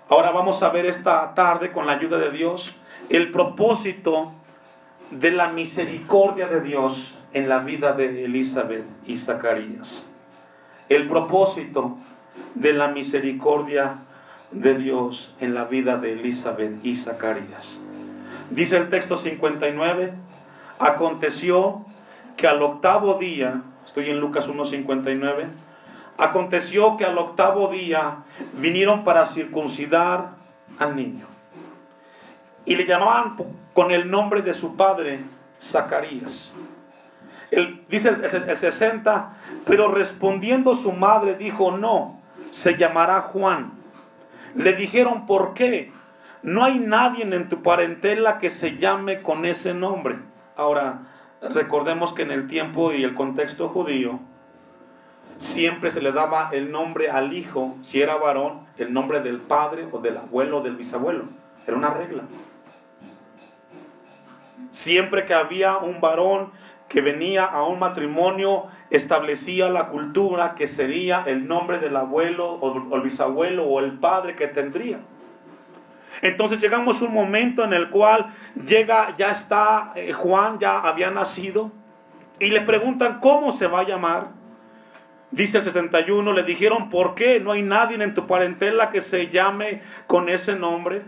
Ahora 0.10 0.32
vamos 0.32 0.64
a 0.64 0.70
ver 0.70 0.86
esta 0.86 1.34
tarde, 1.34 1.72
con 1.72 1.86
la 1.86 1.94
ayuda 1.94 2.18
de 2.18 2.32
Dios, 2.32 2.74
el 3.10 3.30
propósito 3.32 4.34
de 5.12 5.32
la 5.32 5.50
misericordia 5.50 6.48
de 6.48 6.62
Dios 6.62 7.17
en 7.34 7.50
la 7.50 7.60
vida 7.60 7.94
de 7.94 8.26
Elizabeth 8.26 8.86
y 9.06 9.18
Zacarías. 9.18 10.06
El 10.90 11.08
propósito 11.08 11.98
de 12.56 12.74
la 12.74 12.88
misericordia 12.88 14.00
de 14.52 14.76
Dios 14.76 15.34
en 15.40 15.54
la 15.54 15.66
vida 15.66 15.98
de 15.98 16.14
Elizabeth 16.14 16.84
y 16.86 16.96
Zacarías. 16.96 17.80
Dice 18.50 18.78
el 18.78 18.90
texto 18.90 19.18
59, 19.18 20.14
aconteció 20.80 21.86
que 22.38 22.48
al 22.48 22.62
octavo 22.62 23.16
día, 23.16 23.64
estoy 23.86 24.10
en 24.10 24.20
Lucas 24.20 24.48
1.59, 24.48 25.48
aconteció 26.18 26.98
que 26.98 27.06
al 27.06 27.18
octavo 27.18 27.68
día 27.68 28.20
vinieron 28.54 29.04
para 29.04 29.26
circuncidar 29.26 30.32
al 30.80 30.96
niño. 30.96 31.26
Y 32.66 32.76
le 32.76 32.86
llamaban 32.86 33.36
con 33.74 33.92
el 33.92 34.10
nombre 34.10 34.42
de 34.42 34.54
su 34.54 34.76
padre, 34.76 35.22
Zacarías. 35.62 36.54
Dice 37.90 38.10
el, 38.10 38.50
el 38.50 38.58
60, 38.58 39.38
pero 39.66 39.90
respondiendo 39.90 40.76
su 40.76 40.92
madre 40.92 41.36
dijo, 41.36 41.72
no, 41.72 42.20
se 42.52 42.76
llamará 42.76 43.22
Juan. 43.22 43.74
Le 44.56 44.74
dijeron, 44.74 45.26
¿por 45.26 45.54
qué? 45.54 45.92
No 46.44 46.64
hay 46.64 46.80
nadie 46.80 47.24
en 47.24 47.50
tu 47.50 47.62
parentela 47.62 48.38
que 48.38 48.50
se 48.50 48.78
llame 48.78 49.22
con 49.22 49.46
ese 49.46 49.74
nombre. 49.74 50.20
Ahora, 50.56 51.02
recordemos 51.42 52.14
que 52.14 52.24
en 52.24 52.32
el 52.32 52.48
tiempo 52.48 52.92
y 52.92 53.04
el 53.04 53.16
contexto 53.16 53.70
judío, 53.70 54.20
siempre 55.40 55.92
se 55.92 56.02
le 56.02 56.12
daba 56.12 56.50
el 56.52 56.72
nombre 56.72 57.10
al 57.10 57.34
hijo, 57.34 57.76
si 57.82 58.02
era 58.02 58.16
varón, 58.16 58.66
el 58.78 58.94
nombre 58.94 59.20
del 59.20 59.40
padre 59.40 59.88
o 59.92 60.00
del 60.00 60.18
abuelo 60.18 60.60
o 60.60 60.62
del 60.62 60.76
bisabuelo. 60.76 61.26
Era 61.68 61.78
una 61.78 61.90
regla. 61.90 62.24
Siempre 64.72 65.26
que 65.26 65.34
había 65.34 65.78
un 65.78 66.02
varón 66.02 66.52
que 66.88 67.02
venía 67.02 67.46
a 67.46 67.64
un 67.64 67.80
matrimonio, 67.80 68.66
establecía 68.90 69.70
la 69.70 69.90
cultura 69.90 70.56
que 70.56 70.68
sería 70.68 71.24
el 71.26 71.48
nombre 71.48 71.80
del 71.80 71.96
abuelo 71.96 72.54
o 72.54 72.96
el 72.96 73.02
bisabuelo 73.02 73.66
o 73.66 73.80
el 73.80 73.94
padre 74.00 74.36
que 74.36 74.48
tendría. 74.48 75.00
Entonces 76.22 76.60
llegamos 76.60 77.02
a 77.02 77.06
un 77.06 77.14
momento 77.14 77.64
en 77.64 77.74
el 77.74 77.90
cual 77.90 78.28
llega, 78.66 79.14
ya 79.18 79.32
está, 79.32 79.92
eh, 79.96 80.14
Juan 80.14 80.60
ya 80.60 80.80
había 80.80 81.12
nacido 81.12 81.72
y 82.40 82.48
le 82.48 82.62
preguntan 82.62 83.20
cómo 83.20 83.52
se 83.52 83.68
va 83.68 83.82
a 83.82 83.88
llamar. 83.88 84.30
Dice 85.30 85.58
el 85.58 85.64
61, 85.64 86.32
le 86.32 86.44
dijeron, 86.44 86.90
¿por 86.90 87.14
qué 87.14 87.40
no 87.40 87.52
hay 87.52 87.62
nadie 87.62 88.02
en 88.02 88.14
tu 88.14 88.26
parentela 88.26 88.90
que 88.90 89.02
se 89.02 89.28
llame 89.28 89.82
con 90.08 90.30
ese 90.30 90.56
nombre? 90.56 91.04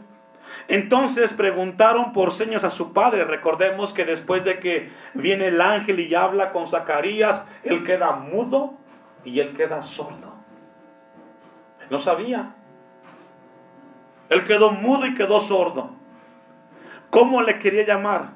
Entonces 0.68 1.34
preguntaron 1.34 2.14
por 2.14 2.32
señas 2.32 2.64
a 2.64 2.70
su 2.70 2.94
padre. 2.94 3.26
Recordemos 3.26 3.94
que 3.94 4.06
después 4.06 4.44
de 4.44 4.60
que 4.60 4.92
viene 5.14 5.48
el 5.48 5.62
ángel 5.62 6.00
y 6.00 6.14
habla 6.16 6.52
con 6.52 6.68
Zacarías, 6.68 7.44
él 7.64 7.84
queda 7.84 8.14
mudo 8.14 8.78
y 9.24 9.40
él 9.40 9.56
queda 9.56 9.82
sordo. 9.82 10.34
no 11.90 11.98
sabía. 11.98 12.56
Él 14.30 14.44
quedó 14.44 14.72
mudo 14.72 15.08
y 15.08 15.16
quedó 15.16 15.40
sordo. 15.40 15.92
¿Cómo 17.10 17.42
le 17.42 17.58
quería 17.58 17.86
llamar? 17.86 18.34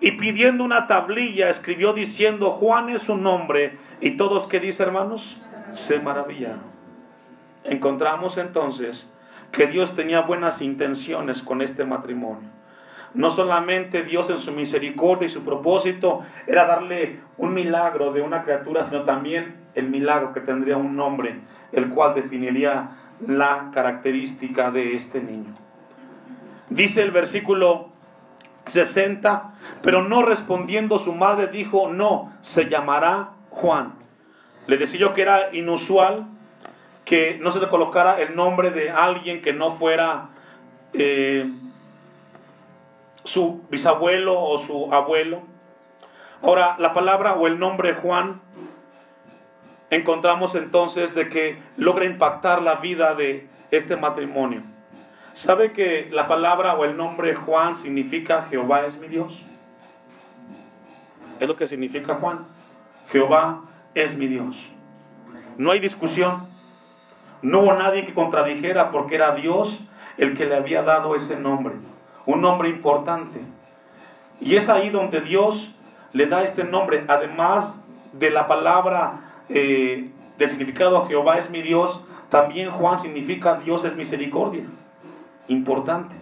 Y 0.00 0.12
pidiendo 0.12 0.64
una 0.64 0.86
tablilla 0.86 1.48
escribió 1.48 1.92
diciendo, 1.92 2.50
Juan 2.50 2.90
es 2.90 3.02
su 3.02 3.16
nombre. 3.16 3.78
Y 4.00 4.16
todos 4.16 4.46
que 4.46 4.60
dice 4.60 4.82
hermanos, 4.82 5.40
se 5.72 6.00
maravillaron. 6.00 6.72
Encontramos 7.64 8.36
entonces 8.36 9.08
que 9.52 9.66
Dios 9.66 9.94
tenía 9.94 10.22
buenas 10.22 10.62
intenciones 10.62 11.42
con 11.42 11.62
este 11.62 11.84
matrimonio. 11.84 12.48
No 13.14 13.30
solamente 13.30 14.04
Dios 14.04 14.30
en 14.30 14.38
su 14.38 14.52
misericordia 14.52 15.26
y 15.26 15.28
su 15.28 15.44
propósito 15.44 16.22
era 16.46 16.64
darle 16.64 17.20
un 17.36 17.52
milagro 17.52 18.12
de 18.12 18.22
una 18.22 18.42
criatura, 18.42 18.86
sino 18.86 19.02
también 19.02 19.56
el 19.74 19.90
milagro 19.90 20.32
que 20.32 20.40
tendría 20.40 20.78
un 20.78 20.96
nombre, 20.96 21.38
el 21.72 21.90
cual 21.90 22.14
definiría 22.14 22.96
la 23.26 23.70
característica 23.74 24.70
de 24.70 24.96
este 24.96 25.20
niño. 25.20 25.54
Dice 26.70 27.02
el 27.02 27.10
versículo 27.10 27.90
60, 28.64 29.54
pero 29.82 30.02
no 30.02 30.22
respondiendo 30.22 30.98
su 30.98 31.12
madre 31.12 31.48
dijo, 31.48 31.92
no, 31.92 32.32
se 32.40 32.70
llamará 32.70 33.32
Juan. 33.50 33.92
Le 34.66 34.78
decía 34.78 35.00
yo 35.00 35.12
que 35.12 35.22
era 35.22 35.54
inusual 35.54 36.28
que 37.12 37.36
no 37.38 37.50
se 37.50 37.60
le 37.60 37.68
colocara 37.68 38.22
el 38.22 38.34
nombre 38.34 38.70
de 38.70 38.88
alguien 38.88 39.42
que 39.42 39.52
no 39.52 39.72
fuera 39.72 40.30
eh, 40.94 41.46
su 43.22 43.66
bisabuelo 43.68 44.40
o 44.40 44.56
su 44.56 44.90
abuelo. 44.94 45.42
Ahora, 46.40 46.74
la 46.78 46.94
palabra 46.94 47.34
o 47.34 47.46
el 47.46 47.58
nombre 47.58 47.92
Juan 47.92 48.40
encontramos 49.90 50.54
entonces 50.54 51.14
de 51.14 51.28
que 51.28 51.58
logra 51.76 52.06
impactar 52.06 52.62
la 52.62 52.76
vida 52.76 53.14
de 53.14 53.46
este 53.70 53.94
matrimonio. 53.96 54.62
¿Sabe 55.34 55.72
que 55.72 56.08
la 56.10 56.26
palabra 56.26 56.76
o 56.76 56.86
el 56.86 56.96
nombre 56.96 57.34
Juan 57.34 57.74
significa 57.74 58.46
Jehová 58.48 58.86
es 58.86 58.96
mi 58.98 59.08
Dios? 59.08 59.44
Es 61.40 61.46
lo 61.46 61.56
que 61.56 61.66
significa 61.66 62.14
Juan. 62.14 62.46
Jehová 63.10 63.64
es 63.92 64.16
mi 64.16 64.28
Dios. 64.28 64.66
No 65.58 65.72
hay 65.72 65.78
discusión. 65.78 66.51
No 67.42 67.60
hubo 67.60 67.74
nadie 67.74 68.06
que 68.06 68.14
contradijera 68.14 68.90
porque 68.90 69.16
era 69.16 69.34
Dios 69.34 69.80
el 70.16 70.36
que 70.36 70.46
le 70.46 70.56
había 70.56 70.82
dado 70.82 71.14
ese 71.14 71.36
nombre. 71.36 71.74
Un 72.24 72.40
nombre 72.40 72.68
importante. 72.68 73.40
Y 74.40 74.56
es 74.56 74.68
ahí 74.68 74.90
donde 74.90 75.20
Dios 75.20 75.74
le 76.12 76.26
da 76.26 76.42
este 76.42 76.64
nombre. 76.64 77.04
Además 77.08 77.80
de 78.12 78.30
la 78.30 78.46
palabra 78.46 79.42
eh, 79.48 80.04
del 80.38 80.50
significado 80.50 81.06
Jehová 81.06 81.38
es 81.38 81.50
mi 81.50 81.62
Dios, 81.62 82.00
también 82.30 82.70
Juan 82.70 82.98
significa 82.98 83.54
Dios 83.56 83.84
es 83.84 83.96
misericordia. 83.96 84.64
Importante. 85.48 86.16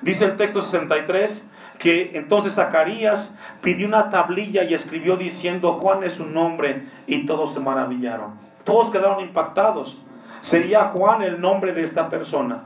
Dice 0.00 0.24
el 0.24 0.36
texto 0.36 0.60
63 0.60 1.46
que 1.78 2.12
entonces 2.14 2.54
Zacarías 2.54 3.32
pidió 3.60 3.86
una 3.86 4.10
tablilla 4.10 4.64
y 4.64 4.74
escribió 4.74 5.16
diciendo 5.16 5.74
Juan 5.74 6.04
es 6.04 6.14
su 6.14 6.24
nombre 6.24 6.86
y 7.06 7.26
todos 7.26 7.52
se 7.52 7.60
maravillaron. 7.60 8.32
Todos 8.64 8.90
quedaron 8.90 9.20
impactados. 9.20 10.00
Sería 10.44 10.92
Juan 10.94 11.22
el 11.22 11.40
nombre 11.40 11.72
de 11.72 11.82
esta 11.82 12.10
persona. 12.10 12.64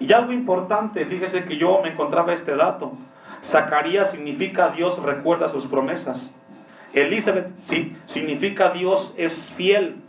Y 0.00 0.12
algo 0.12 0.32
importante, 0.32 1.06
fíjese 1.06 1.44
que 1.44 1.56
yo 1.56 1.80
me 1.80 1.90
encontraba 1.90 2.32
este 2.32 2.56
dato. 2.56 2.94
Zacarías 3.44 4.10
significa 4.10 4.70
Dios 4.70 5.00
recuerda 5.00 5.48
sus 5.48 5.68
promesas. 5.68 6.32
Elizabeth 6.94 7.56
sí, 7.56 7.96
significa 8.06 8.70
Dios 8.70 9.14
es 9.16 9.52
fiel. 9.52 10.02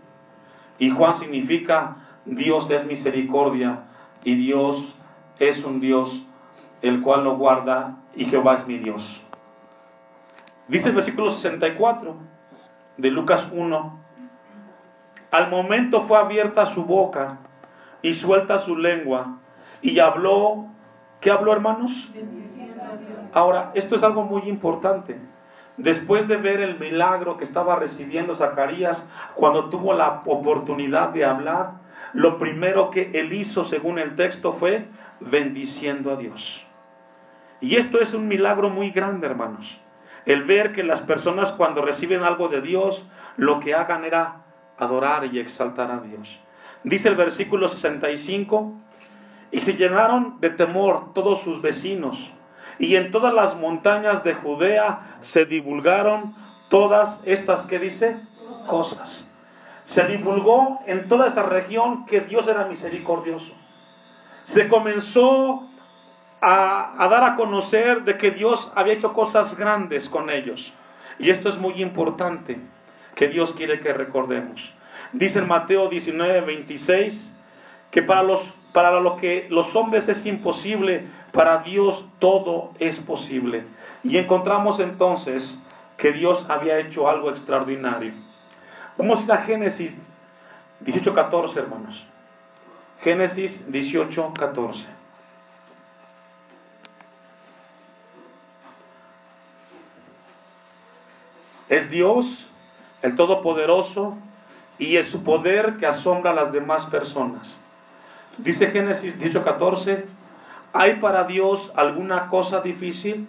Y 0.80 0.90
Juan 0.90 1.14
significa 1.14 1.98
Dios 2.26 2.72
es 2.72 2.84
misericordia. 2.84 3.84
Y 4.24 4.34
Dios 4.34 4.96
es 5.38 5.64
un 5.64 5.82
Dios 5.82 6.24
el 6.82 7.04
cual 7.04 7.26
lo 7.26 7.38
guarda 7.38 7.98
y 8.16 8.26
Jehová 8.26 8.56
es 8.56 8.66
mi 8.66 8.80
Dios. 8.80 9.22
Dice 10.68 10.90
el 10.90 10.96
versículo 10.96 11.30
64 11.30 12.16
de 12.98 13.12
Lucas 13.12 13.50
1. 13.52 14.03
Al 15.34 15.50
momento 15.50 16.02
fue 16.02 16.18
abierta 16.18 16.66
su 16.66 16.86
boca 16.86 17.40
y 18.02 18.14
suelta 18.14 18.60
su 18.60 18.78
lengua 18.78 19.40
y 19.82 20.00
habló, 20.00 20.68
¿qué 21.20 21.32
habló 21.32 21.52
hermanos? 21.52 22.10
Ahora, 23.34 23.72
esto 23.74 23.96
es 23.96 24.04
algo 24.04 24.22
muy 24.22 24.44
importante 24.44 25.20
después 25.78 26.28
de 26.28 26.38
ver 26.38 26.62
el 26.62 26.80
milagro 26.80 27.38
que 27.38 27.44
estaba 27.44 27.76
recibiendo 27.76 28.36
Zacarías 28.36 29.06
cuando 29.36 29.70
tuvo 29.70 29.94
la 29.94 30.22
oportunidad 30.26 31.10
de 31.10 31.26
hablar, 31.26 31.72
lo 32.14 32.38
primero 32.38 32.92
que 32.92 33.12
él 33.14 33.34
hizo, 33.34 33.64
según 33.64 34.00
el 34.00 34.16
texto, 34.16 34.54
fue 34.54 34.88
bendiciendo 35.20 36.12
a 36.12 36.16
Dios. 36.16 36.66
Y 37.60 37.78
esto 37.78 38.00
es 38.00 38.14
un 38.14 38.28
milagro 38.28 38.70
muy 38.70 38.92
grande, 38.92 39.26
hermanos. 39.26 39.80
El 40.26 40.44
ver 40.44 40.74
que 40.74 40.84
las 40.84 41.02
personas 41.02 41.52
cuando 41.52 41.82
reciben 41.82 42.24
algo 42.24 42.50
de 42.50 42.62
Dios, 42.62 43.08
lo 43.36 43.60
que 43.60 43.74
hagan 43.74 44.06
era 44.06 44.44
adorar 44.78 45.26
y 45.26 45.40
exaltar 45.40 45.92
a 45.92 46.00
Dios. 46.00 46.40
Dice 46.84 47.08
el 47.08 47.16
versículo 47.16 47.68
65, 47.68 48.74
y 49.54 49.60
se 49.60 49.74
llenaron 49.74 50.42
de 50.42 50.50
temor 50.50 51.14
todos 51.14 51.42
sus 51.42 51.62
vecinos 51.62 52.34
Y 52.80 52.96
en 52.96 53.12
todas 53.12 53.32
las 53.34 53.56
montañas 53.56 54.24
de 54.24 54.34
Judea 54.34 55.18
se 55.22 55.46
divulgaron 55.46 56.36
todas 56.70 57.22
estas, 57.24 57.68
¿qué 57.68 57.78
dice? 57.78 58.20
Cosas. 58.66 59.28
Se 59.84 60.06
divulgó 60.06 60.80
en 60.88 61.08
toda 61.08 61.28
esa 61.28 61.44
región 61.44 62.08
que 62.08 62.22
Dios 62.22 62.48
era 62.48 62.66
misericordioso. 62.66 63.54
Se 64.42 64.68
comenzó 64.68 65.70
a, 66.42 66.96
a, 66.98 67.08
dar 67.10 67.24
a 67.24 67.36
conocer 67.36 68.04
de 68.06 68.18
que 68.18 68.32
Dios 68.32 68.72
había 68.74 68.94
hecho 68.94 69.10
cosas 69.10 69.56
grandes 69.56 70.10
con 70.10 70.32
ellos. 70.32 70.74
Y 71.20 71.30
esto 71.30 71.48
es 71.50 71.60
muy 71.60 71.80
importante 71.80 72.60
que 73.16 73.28
Dios 73.28 73.54
quiere 73.54 73.80
que 73.80 73.94
recordemos. 73.94 74.74
Dice 75.12 75.40
en 75.40 75.48
Mateo 75.48 75.90
19, 75.90 76.42
26 76.42 77.34
que 77.92 78.02
para, 78.02 78.24
los, 78.24 78.54
para 78.74 79.00
lo 79.00 79.18
que 79.18 79.48
los 79.50 79.76
hombres 79.76 80.08
es 80.08 80.26
imposible, 80.26 81.06
para 81.32 81.60
Dios 81.60 82.06
todo 82.20 82.72
es 82.80 83.00
posible. 83.00 83.64
Y 84.04 84.18
encontramos 84.18 84.80
entonces 84.80 85.60
que 85.98 86.12
Dios 86.12 86.48
había 86.50 86.80
hecho 86.80 87.08
algo 87.08 87.30
extraordinario. 87.30 88.14
Vamos 88.98 89.22
a 89.22 89.24
ir 89.24 89.32
a 89.32 89.38
Génesis 89.38 90.10
18, 90.82 91.14
14, 91.14 91.60
hermanos. 91.60 92.08
Génesis 93.02 93.62
18, 93.72 94.34
14. 94.34 94.88
Es 101.70 101.90
Dios, 101.90 102.50
el 103.04 103.16
Todopoderoso, 103.16 104.18
y 104.80 104.98
es 104.98 105.08
su 105.08 105.24
poder 105.24 105.78
que 105.78 105.86
asombra 105.86 106.32
a 106.32 106.34
las 106.34 106.52
demás 106.52 106.88
personas. 106.88 107.60
Dice 108.38 108.72
Génesis 108.72 109.16
14 109.16 110.06
¿hay 110.74 110.96
para 110.96 111.26
Dios 111.26 111.72
alguna 111.76 112.30
cosa 112.30 112.62
difícil? 112.62 113.28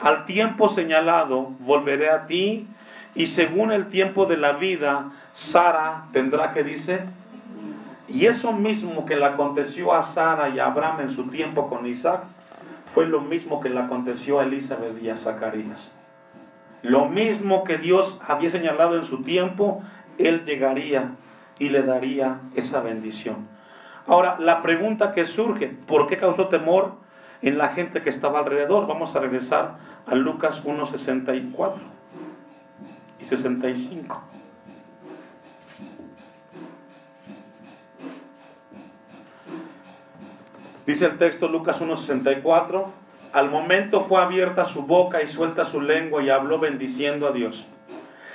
Al 0.00 0.24
tiempo 0.24 0.70
señalado 0.70 1.52
volveré 1.60 2.08
a 2.08 2.26
ti 2.26 2.66
y 3.14 3.26
según 3.26 3.72
el 3.72 3.88
tiempo 3.88 4.26
de 4.26 4.38
la 4.38 4.52
vida, 4.52 5.10
Sara 5.34 6.04
tendrá 6.12 6.52
que 6.52 6.64
dice. 6.64 7.00
Y 8.08 8.26
eso 8.26 8.52
mismo 8.52 9.04
que 9.04 9.16
le 9.16 9.24
aconteció 9.24 9.92
a 9.92 10.02
Sara 10.02 10.48
y 10.48 10.58
a 10.58 10.66
Abraham 10.66 11.00
en 11.00 11.10
su 11.10 11.24
tiempo 11.24 11.68
con 11.68 11.86
Isaac, 11.86 12.22
fue 12.94 13.06
lo 13.06 13.20
mismo 13.20 13.60
que 13.60 13.68
le 13.68 13.80
aconteció 13.80 14.38
a 14.38 14.44
Elizabeth 14.44 15.02
y 15.02 15.10
a 15.10 15.16
Zacarías. 15.16 15.90
Lo 16.86 17.06
mismo 17.06 17.64
que 17.64 17.78
Dios 17.78 18.16
había 18.24 18.48
señalado 18.48 18.96
en 18.96 19.04
su 19.04 19.24
tiempo, 19.24 19.82
Él 20.18 20.44
llegaría 20.44 21.16
y 21.58 21.70
le 21.70 21.82
daría 21.82 22.38
esa 22.54 22.80
bendición. 22.80 23.48
Ahora, 24.06 24.36
la 24.38 24.62
pregunta 24.62 25.12
que 25.12 25.24
surge, 25.24 25.66
¿por 25.66 26.06
qué 26.06 26.16
causó 26.16 26.46
temor 26.46 26.94
en 27.42 27.58
la 27.58 27.70
gente 27.70 28.02
que 28.02 28.10
estaba 28.10 28.38
alrededor? 28.38 28.86
Vamos 28.86 29.16
a 29.16 29.20
regresar 29.20 29.78
a 30.06 30.14
Lucas 30.14 30.62
1.64 30.62 31.72
y 33.18 33.24
65. 33.24 34.22
Dice 40.86 41.06
el 41.06 41.18
texto 41.18 41.48
Lucas 41.48 41.82
1.64, 41.82 42.86
al 43.32 43.50
momento 43.50 44.02
fue 44.02 44.20
abierta 44.20 44.64
su 44.64 44.82
boca 44.82 45.22
y 45.22 45.26
suelta 45.26 45.64
su 45.64 45.80
lengua 45.80 46.22
y 46.22 46.30
habló 46.30 46.58
bendiciendo 46.58 47.26
a 47.26 47.32
Dios. 47.32 47.66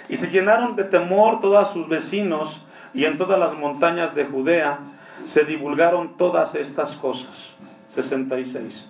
Y 0.09 0.17
se 0.17 0.29
llenaron 0.29 0.75
de 0.75 0.83
temor 0.83 1.39
todos 1.39 1.69
sus 1.69 1.87
vecinos 1.87 2.63
y 2.93 3.05
en 3.05 3.17
todas 3.17 3.39
las 3.39 3.53
montañas 3.53 4.13
de 4.13 4.25
Judea 4.25 4.79
se 5.23 5.45
divulgaron 5.45 6.17
todas 6.17 6.55
estas 6.55 6.95
cosas. 6.95 7.55
66. 7.87 8.89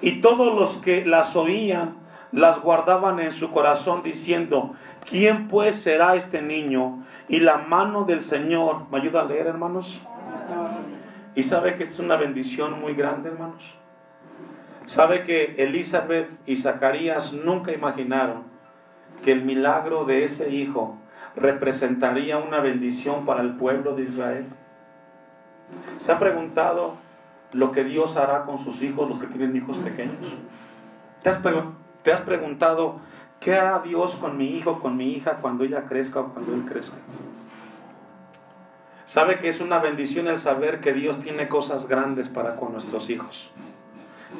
Y 0.00 0.20
todos 0.20 0.54
los 0.54 0.78
que 0.78 1.04
las 1.04 1.36
oían 1.36 1.96
las 2.32 2.60
guardaban 2.60 3.20
en 3.20 3.30
su 3.30 3.50
corazón 3.50 4.02
diciendo, 4.02 4.74
¿quién 5.08 5.48
pues 5.48 5.76
será 5.76 6.16
este 6.16 6.40
niño? 6.42 7.04
Y 7.28 7.40
la 7.40 7.58
mano 7.58 8.04
del 8.04 8.22
Señor, 8.22 8.86
¿me 8.90 8.98
ayuda 8.98 9.20
a 9.20 9.24
leer 9.24 9.46
hermanos? 9.46 10.00
Y 11.34 11.42
sabe 11.42 11.76
que 11.76 11.84
es 11.84 11.98
una 11.98 12.16
bendición 12.16 12.80
muy 12.80 12.94
grande 12.94 13.28
hermanos. 13.28 13.76
Sabe 14.92 15.24
que 15.24 15.54
Elizabeth 15.56 16.28
y 16.44 16.58
Zacarías 16.58 17.32
nunca 17.32 17.72
imaginaron 17.72 18.42
que 19.24 19.32
el 19.32 19.40
milagro 19.40 20.04
de 20.04 20.24
ese 20.24 20.50
hijo 20.50 20.98
representaría 21.34 22.36
una 22.36 22.60
bendición 22.60 23.24
para 23.24 23.40
el 23.40 23.56
pueblo 23.56 23.94
de 23.94 24.02
Israel. 24.02 24.44
¿Se 25.96 26.12
ha 26.12 26.18
preguntado 26.18 26.96
lo 27.52 27.72
que 27.72 27.84
Dios 27.84 28.18
hará 28.18 28.44
con 28.44 28.58
sus 28.58 28.82
hijos, 28.82 29.08
los 29.08 29.18
que 29.18 29.28
tienen 29.28 29.56
hijos 29.56 29.78
pequeños? 29.78 30.36
¿Te 31.22 31.30
has, 31.30 31.40
¿Te 32.02 32.12
has, 32.12 32.20
preguntado 32.20 33.00
qué 33.40 33.54
hará 33.54 33.78
Dios 33.78 34.16
con 34.16 34.36
mi 34.36 34.58
hijo, 34.58 34.78
con 34.78 34.98
mi 34.98 35.14
hija, 35.14 35.36
cuando 35.36 35.64
ella 35.64 35.84
crezca 35.84 36.20
o 36.20 36.34
cuando 36.34 36.52
él 36.52 36.66
crezca? 36.66 36.98
Sabe 39.06 39.38
que 39.38 39.48
es 39.48 39.62
una 39.62 39.78
bendición 39.78 40.28
el 40.28 40.36
saber 40.36 40.80
que 40.80 40.92
Dios 40.92 41.18
tiene 41.18 41.48
cosas 41.48 41.88
grandes 41.88 42.28
para 42.28 42.56
con 42.56 42.72
nuestros 42.72 43.08
hijos. 43.08 43.50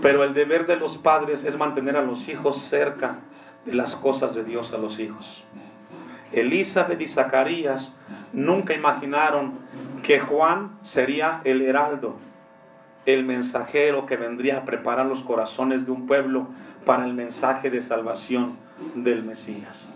Pero 0.03 0.25
el 0.25 0.35
deber 0.35 0.67
de 0.67 0.77
los 0.77 0.99
padres 0.99 1.45
es 1.45 1.57
mantener 1.57 1.97
a 1.97 2.03
los 2.03 2.29
hijos 2.29 2.59
cerca 2.59 3.21
de 3.65 3.73
las 3.73 3.97
cosas 3.97 4.35
de 4.35 4.45
Dios 4.45 4.73
a 4.73 4.79
los 4.79 4.99
hijos. 4.99 5.45
Elizabeth 6.33 7.01
y 7.01 7.07
Zacarías 7.07 7.93
nunca 8.33 8.75
imaginaron 8.75 9.61
que 10.03 10.19
Juan 10.19 10.77
sería 10.83 11.41
el 11.45 11.63
heraldo, 11.63 12.17
el 13.07 13.25
mensajero 13.25 14.05
que 14.07 14.17
vendría 14.17 14.59
a 14.59 14.65
preparar 14.65 15.07
los 15.07 15.23
corazones 15.23 15.87
de 15.87 15.93
un 15.93 16.07
pueblo 16.07 16.49
para 16.85 17.05
el 17.05 17.15
mensaje 17.15 17.71
de 17.71 17.81
salvación 17.81 18.57
del 18.97 19.23
Mesías. 19.23 19.89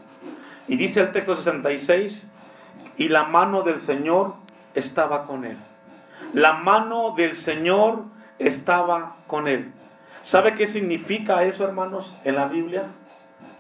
Y 0.68 0.76
dice 0.76 1.00
el 1.00 1.10
texto 1.10 1.34
66, 1.34 2.28
y 2.96 3.08
la 3.08 3.24
mano 3.24 3.62
del 3.62 3.80
Señor 3.80 4.34
estaba 4.74 5.24
con 5.24 5.44
él. 5.44 5.56
La 6.32 6.52
mano 6.52 7.14
del 7.16 7.34
Señor 7.34 8.04
estaba 8.38 9.16
con 9.26 9.48
él. 9.48 9.72
¿Sabe 10.26 10.56
qué 10.56 10.66
significa 10.66 11.44
eso, 11.44 11.62
hermanos, 11.62 12.12
en 12.24 12.34
la 12.34 12.46
Biblia? 12.46 12.86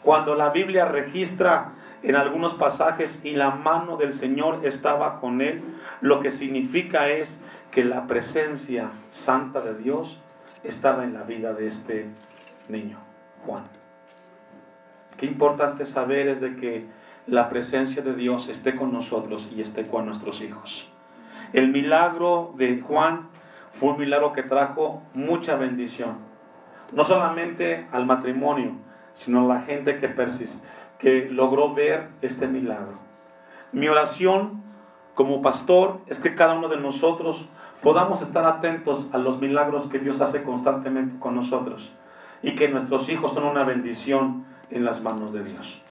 Cuando 0.02 0.34
la 0.34 0.50
Biblia 0.50 0.84
registra 0.84 1.74
en 2.02 2.16
algunos 2.16 2.54
pasajes 2.54 3.20
y 3.22 3.36
la 3.36 3.52
mano 3.52 3.96
del 3.96 4.12
Señor 4.12 4.62
estaba 4.64 5.20
con 5.20 5.42
él, 5.42 5.62
lo 6.00 6.18
que 6.18 6.32
significa 6.32 7.08
es 7.08 7.38
que 7.70 7.84
la 7.84 8.08
presencia 8.08 8.90
santa 9.10 9.60
de 9.60 9.78
Dios 9.78 10.18
estaba 10.64 11.04
en 11.04 11.14
la 11.14 11.22
vida 11.22 11.54
de 11.54 11.68
este 11.68 12.08
niño, 12.68 12.98
Juan. 13.46 13.62
Qué 15.18 15.26
importante 15.26 15.84
saber 15.84 16.26
es 16.26 16.40
de 16.40 16.56
que 16.56 16.84
la 17.28 17.48
presencia 17.48 18.02
de 18.02 18.16
Dios 18.16 18.48
esté 18.48 18.74
con 18.74 18.92
nosotros 18.92 19.50
y 19.54 19.60
esté 19.60 19.86
con 19.86 20.04
nuestros 20.04 20.40
hijos. 20.40 20.88
El 21.52 21.68
milagro 21.68 22.54
de 22.56 22.80
Juan 22.80 23.28
fue 23.70 23.90
un 23.90 24.00
milagro 24.00 24.32
que 24.32 24.42
trajo 24.42 25.04
mucha 25.14 25.54
bendición, 25.54 26.25
no 26.92 27.04
solamente 27.04 27.86
al 27.92 28.06
matrimonio, 28.06 28.72
sino 29.14 29.40
a 29.40 29.54
la 29.54 29.60
gente 29.62 29.98
que 29.98 30.08
persiste 30.08 30.58
que 30.98 31.28
logró 31.30 31.74
ver 31.74 32.08
este 32.22 32.46
milagro. 32.46 32.98
Mi 33.72 33.88
oración 33.88 34.62
como 35.14 35.42
pastor 35.42 36.00
es 36.06 36.18
que 36.18 36.34
cada 36.34 36.54
uno 36.54 36.68
de 36.68 36.76
nosotros 36.76 37.46
podamos 37.82 38.22
estar 38.22 38.44
atentos 38.44 39.08
a 39.12 39.18
los 39.18 39.38
milagros 39.38 39.86
que 39.86 39.98
Dios 39.98 40.20
hace 40.20 40.42
constantemente 40.42 41.18
con 41.18 41.34
nosotros 41.34 41.92
y 42.42 42.54
que 42.54 42.68
nuestros 42.68 43.08
hijos 43.08 43.32
son 43.32 43.44
una 43.44 43.64
bendición 43.64 44.44
en 44.70 44.84
las 44.84 45.02
manos 45.02 45.32
de 45.32 45.44
Dios. 45.44 45.80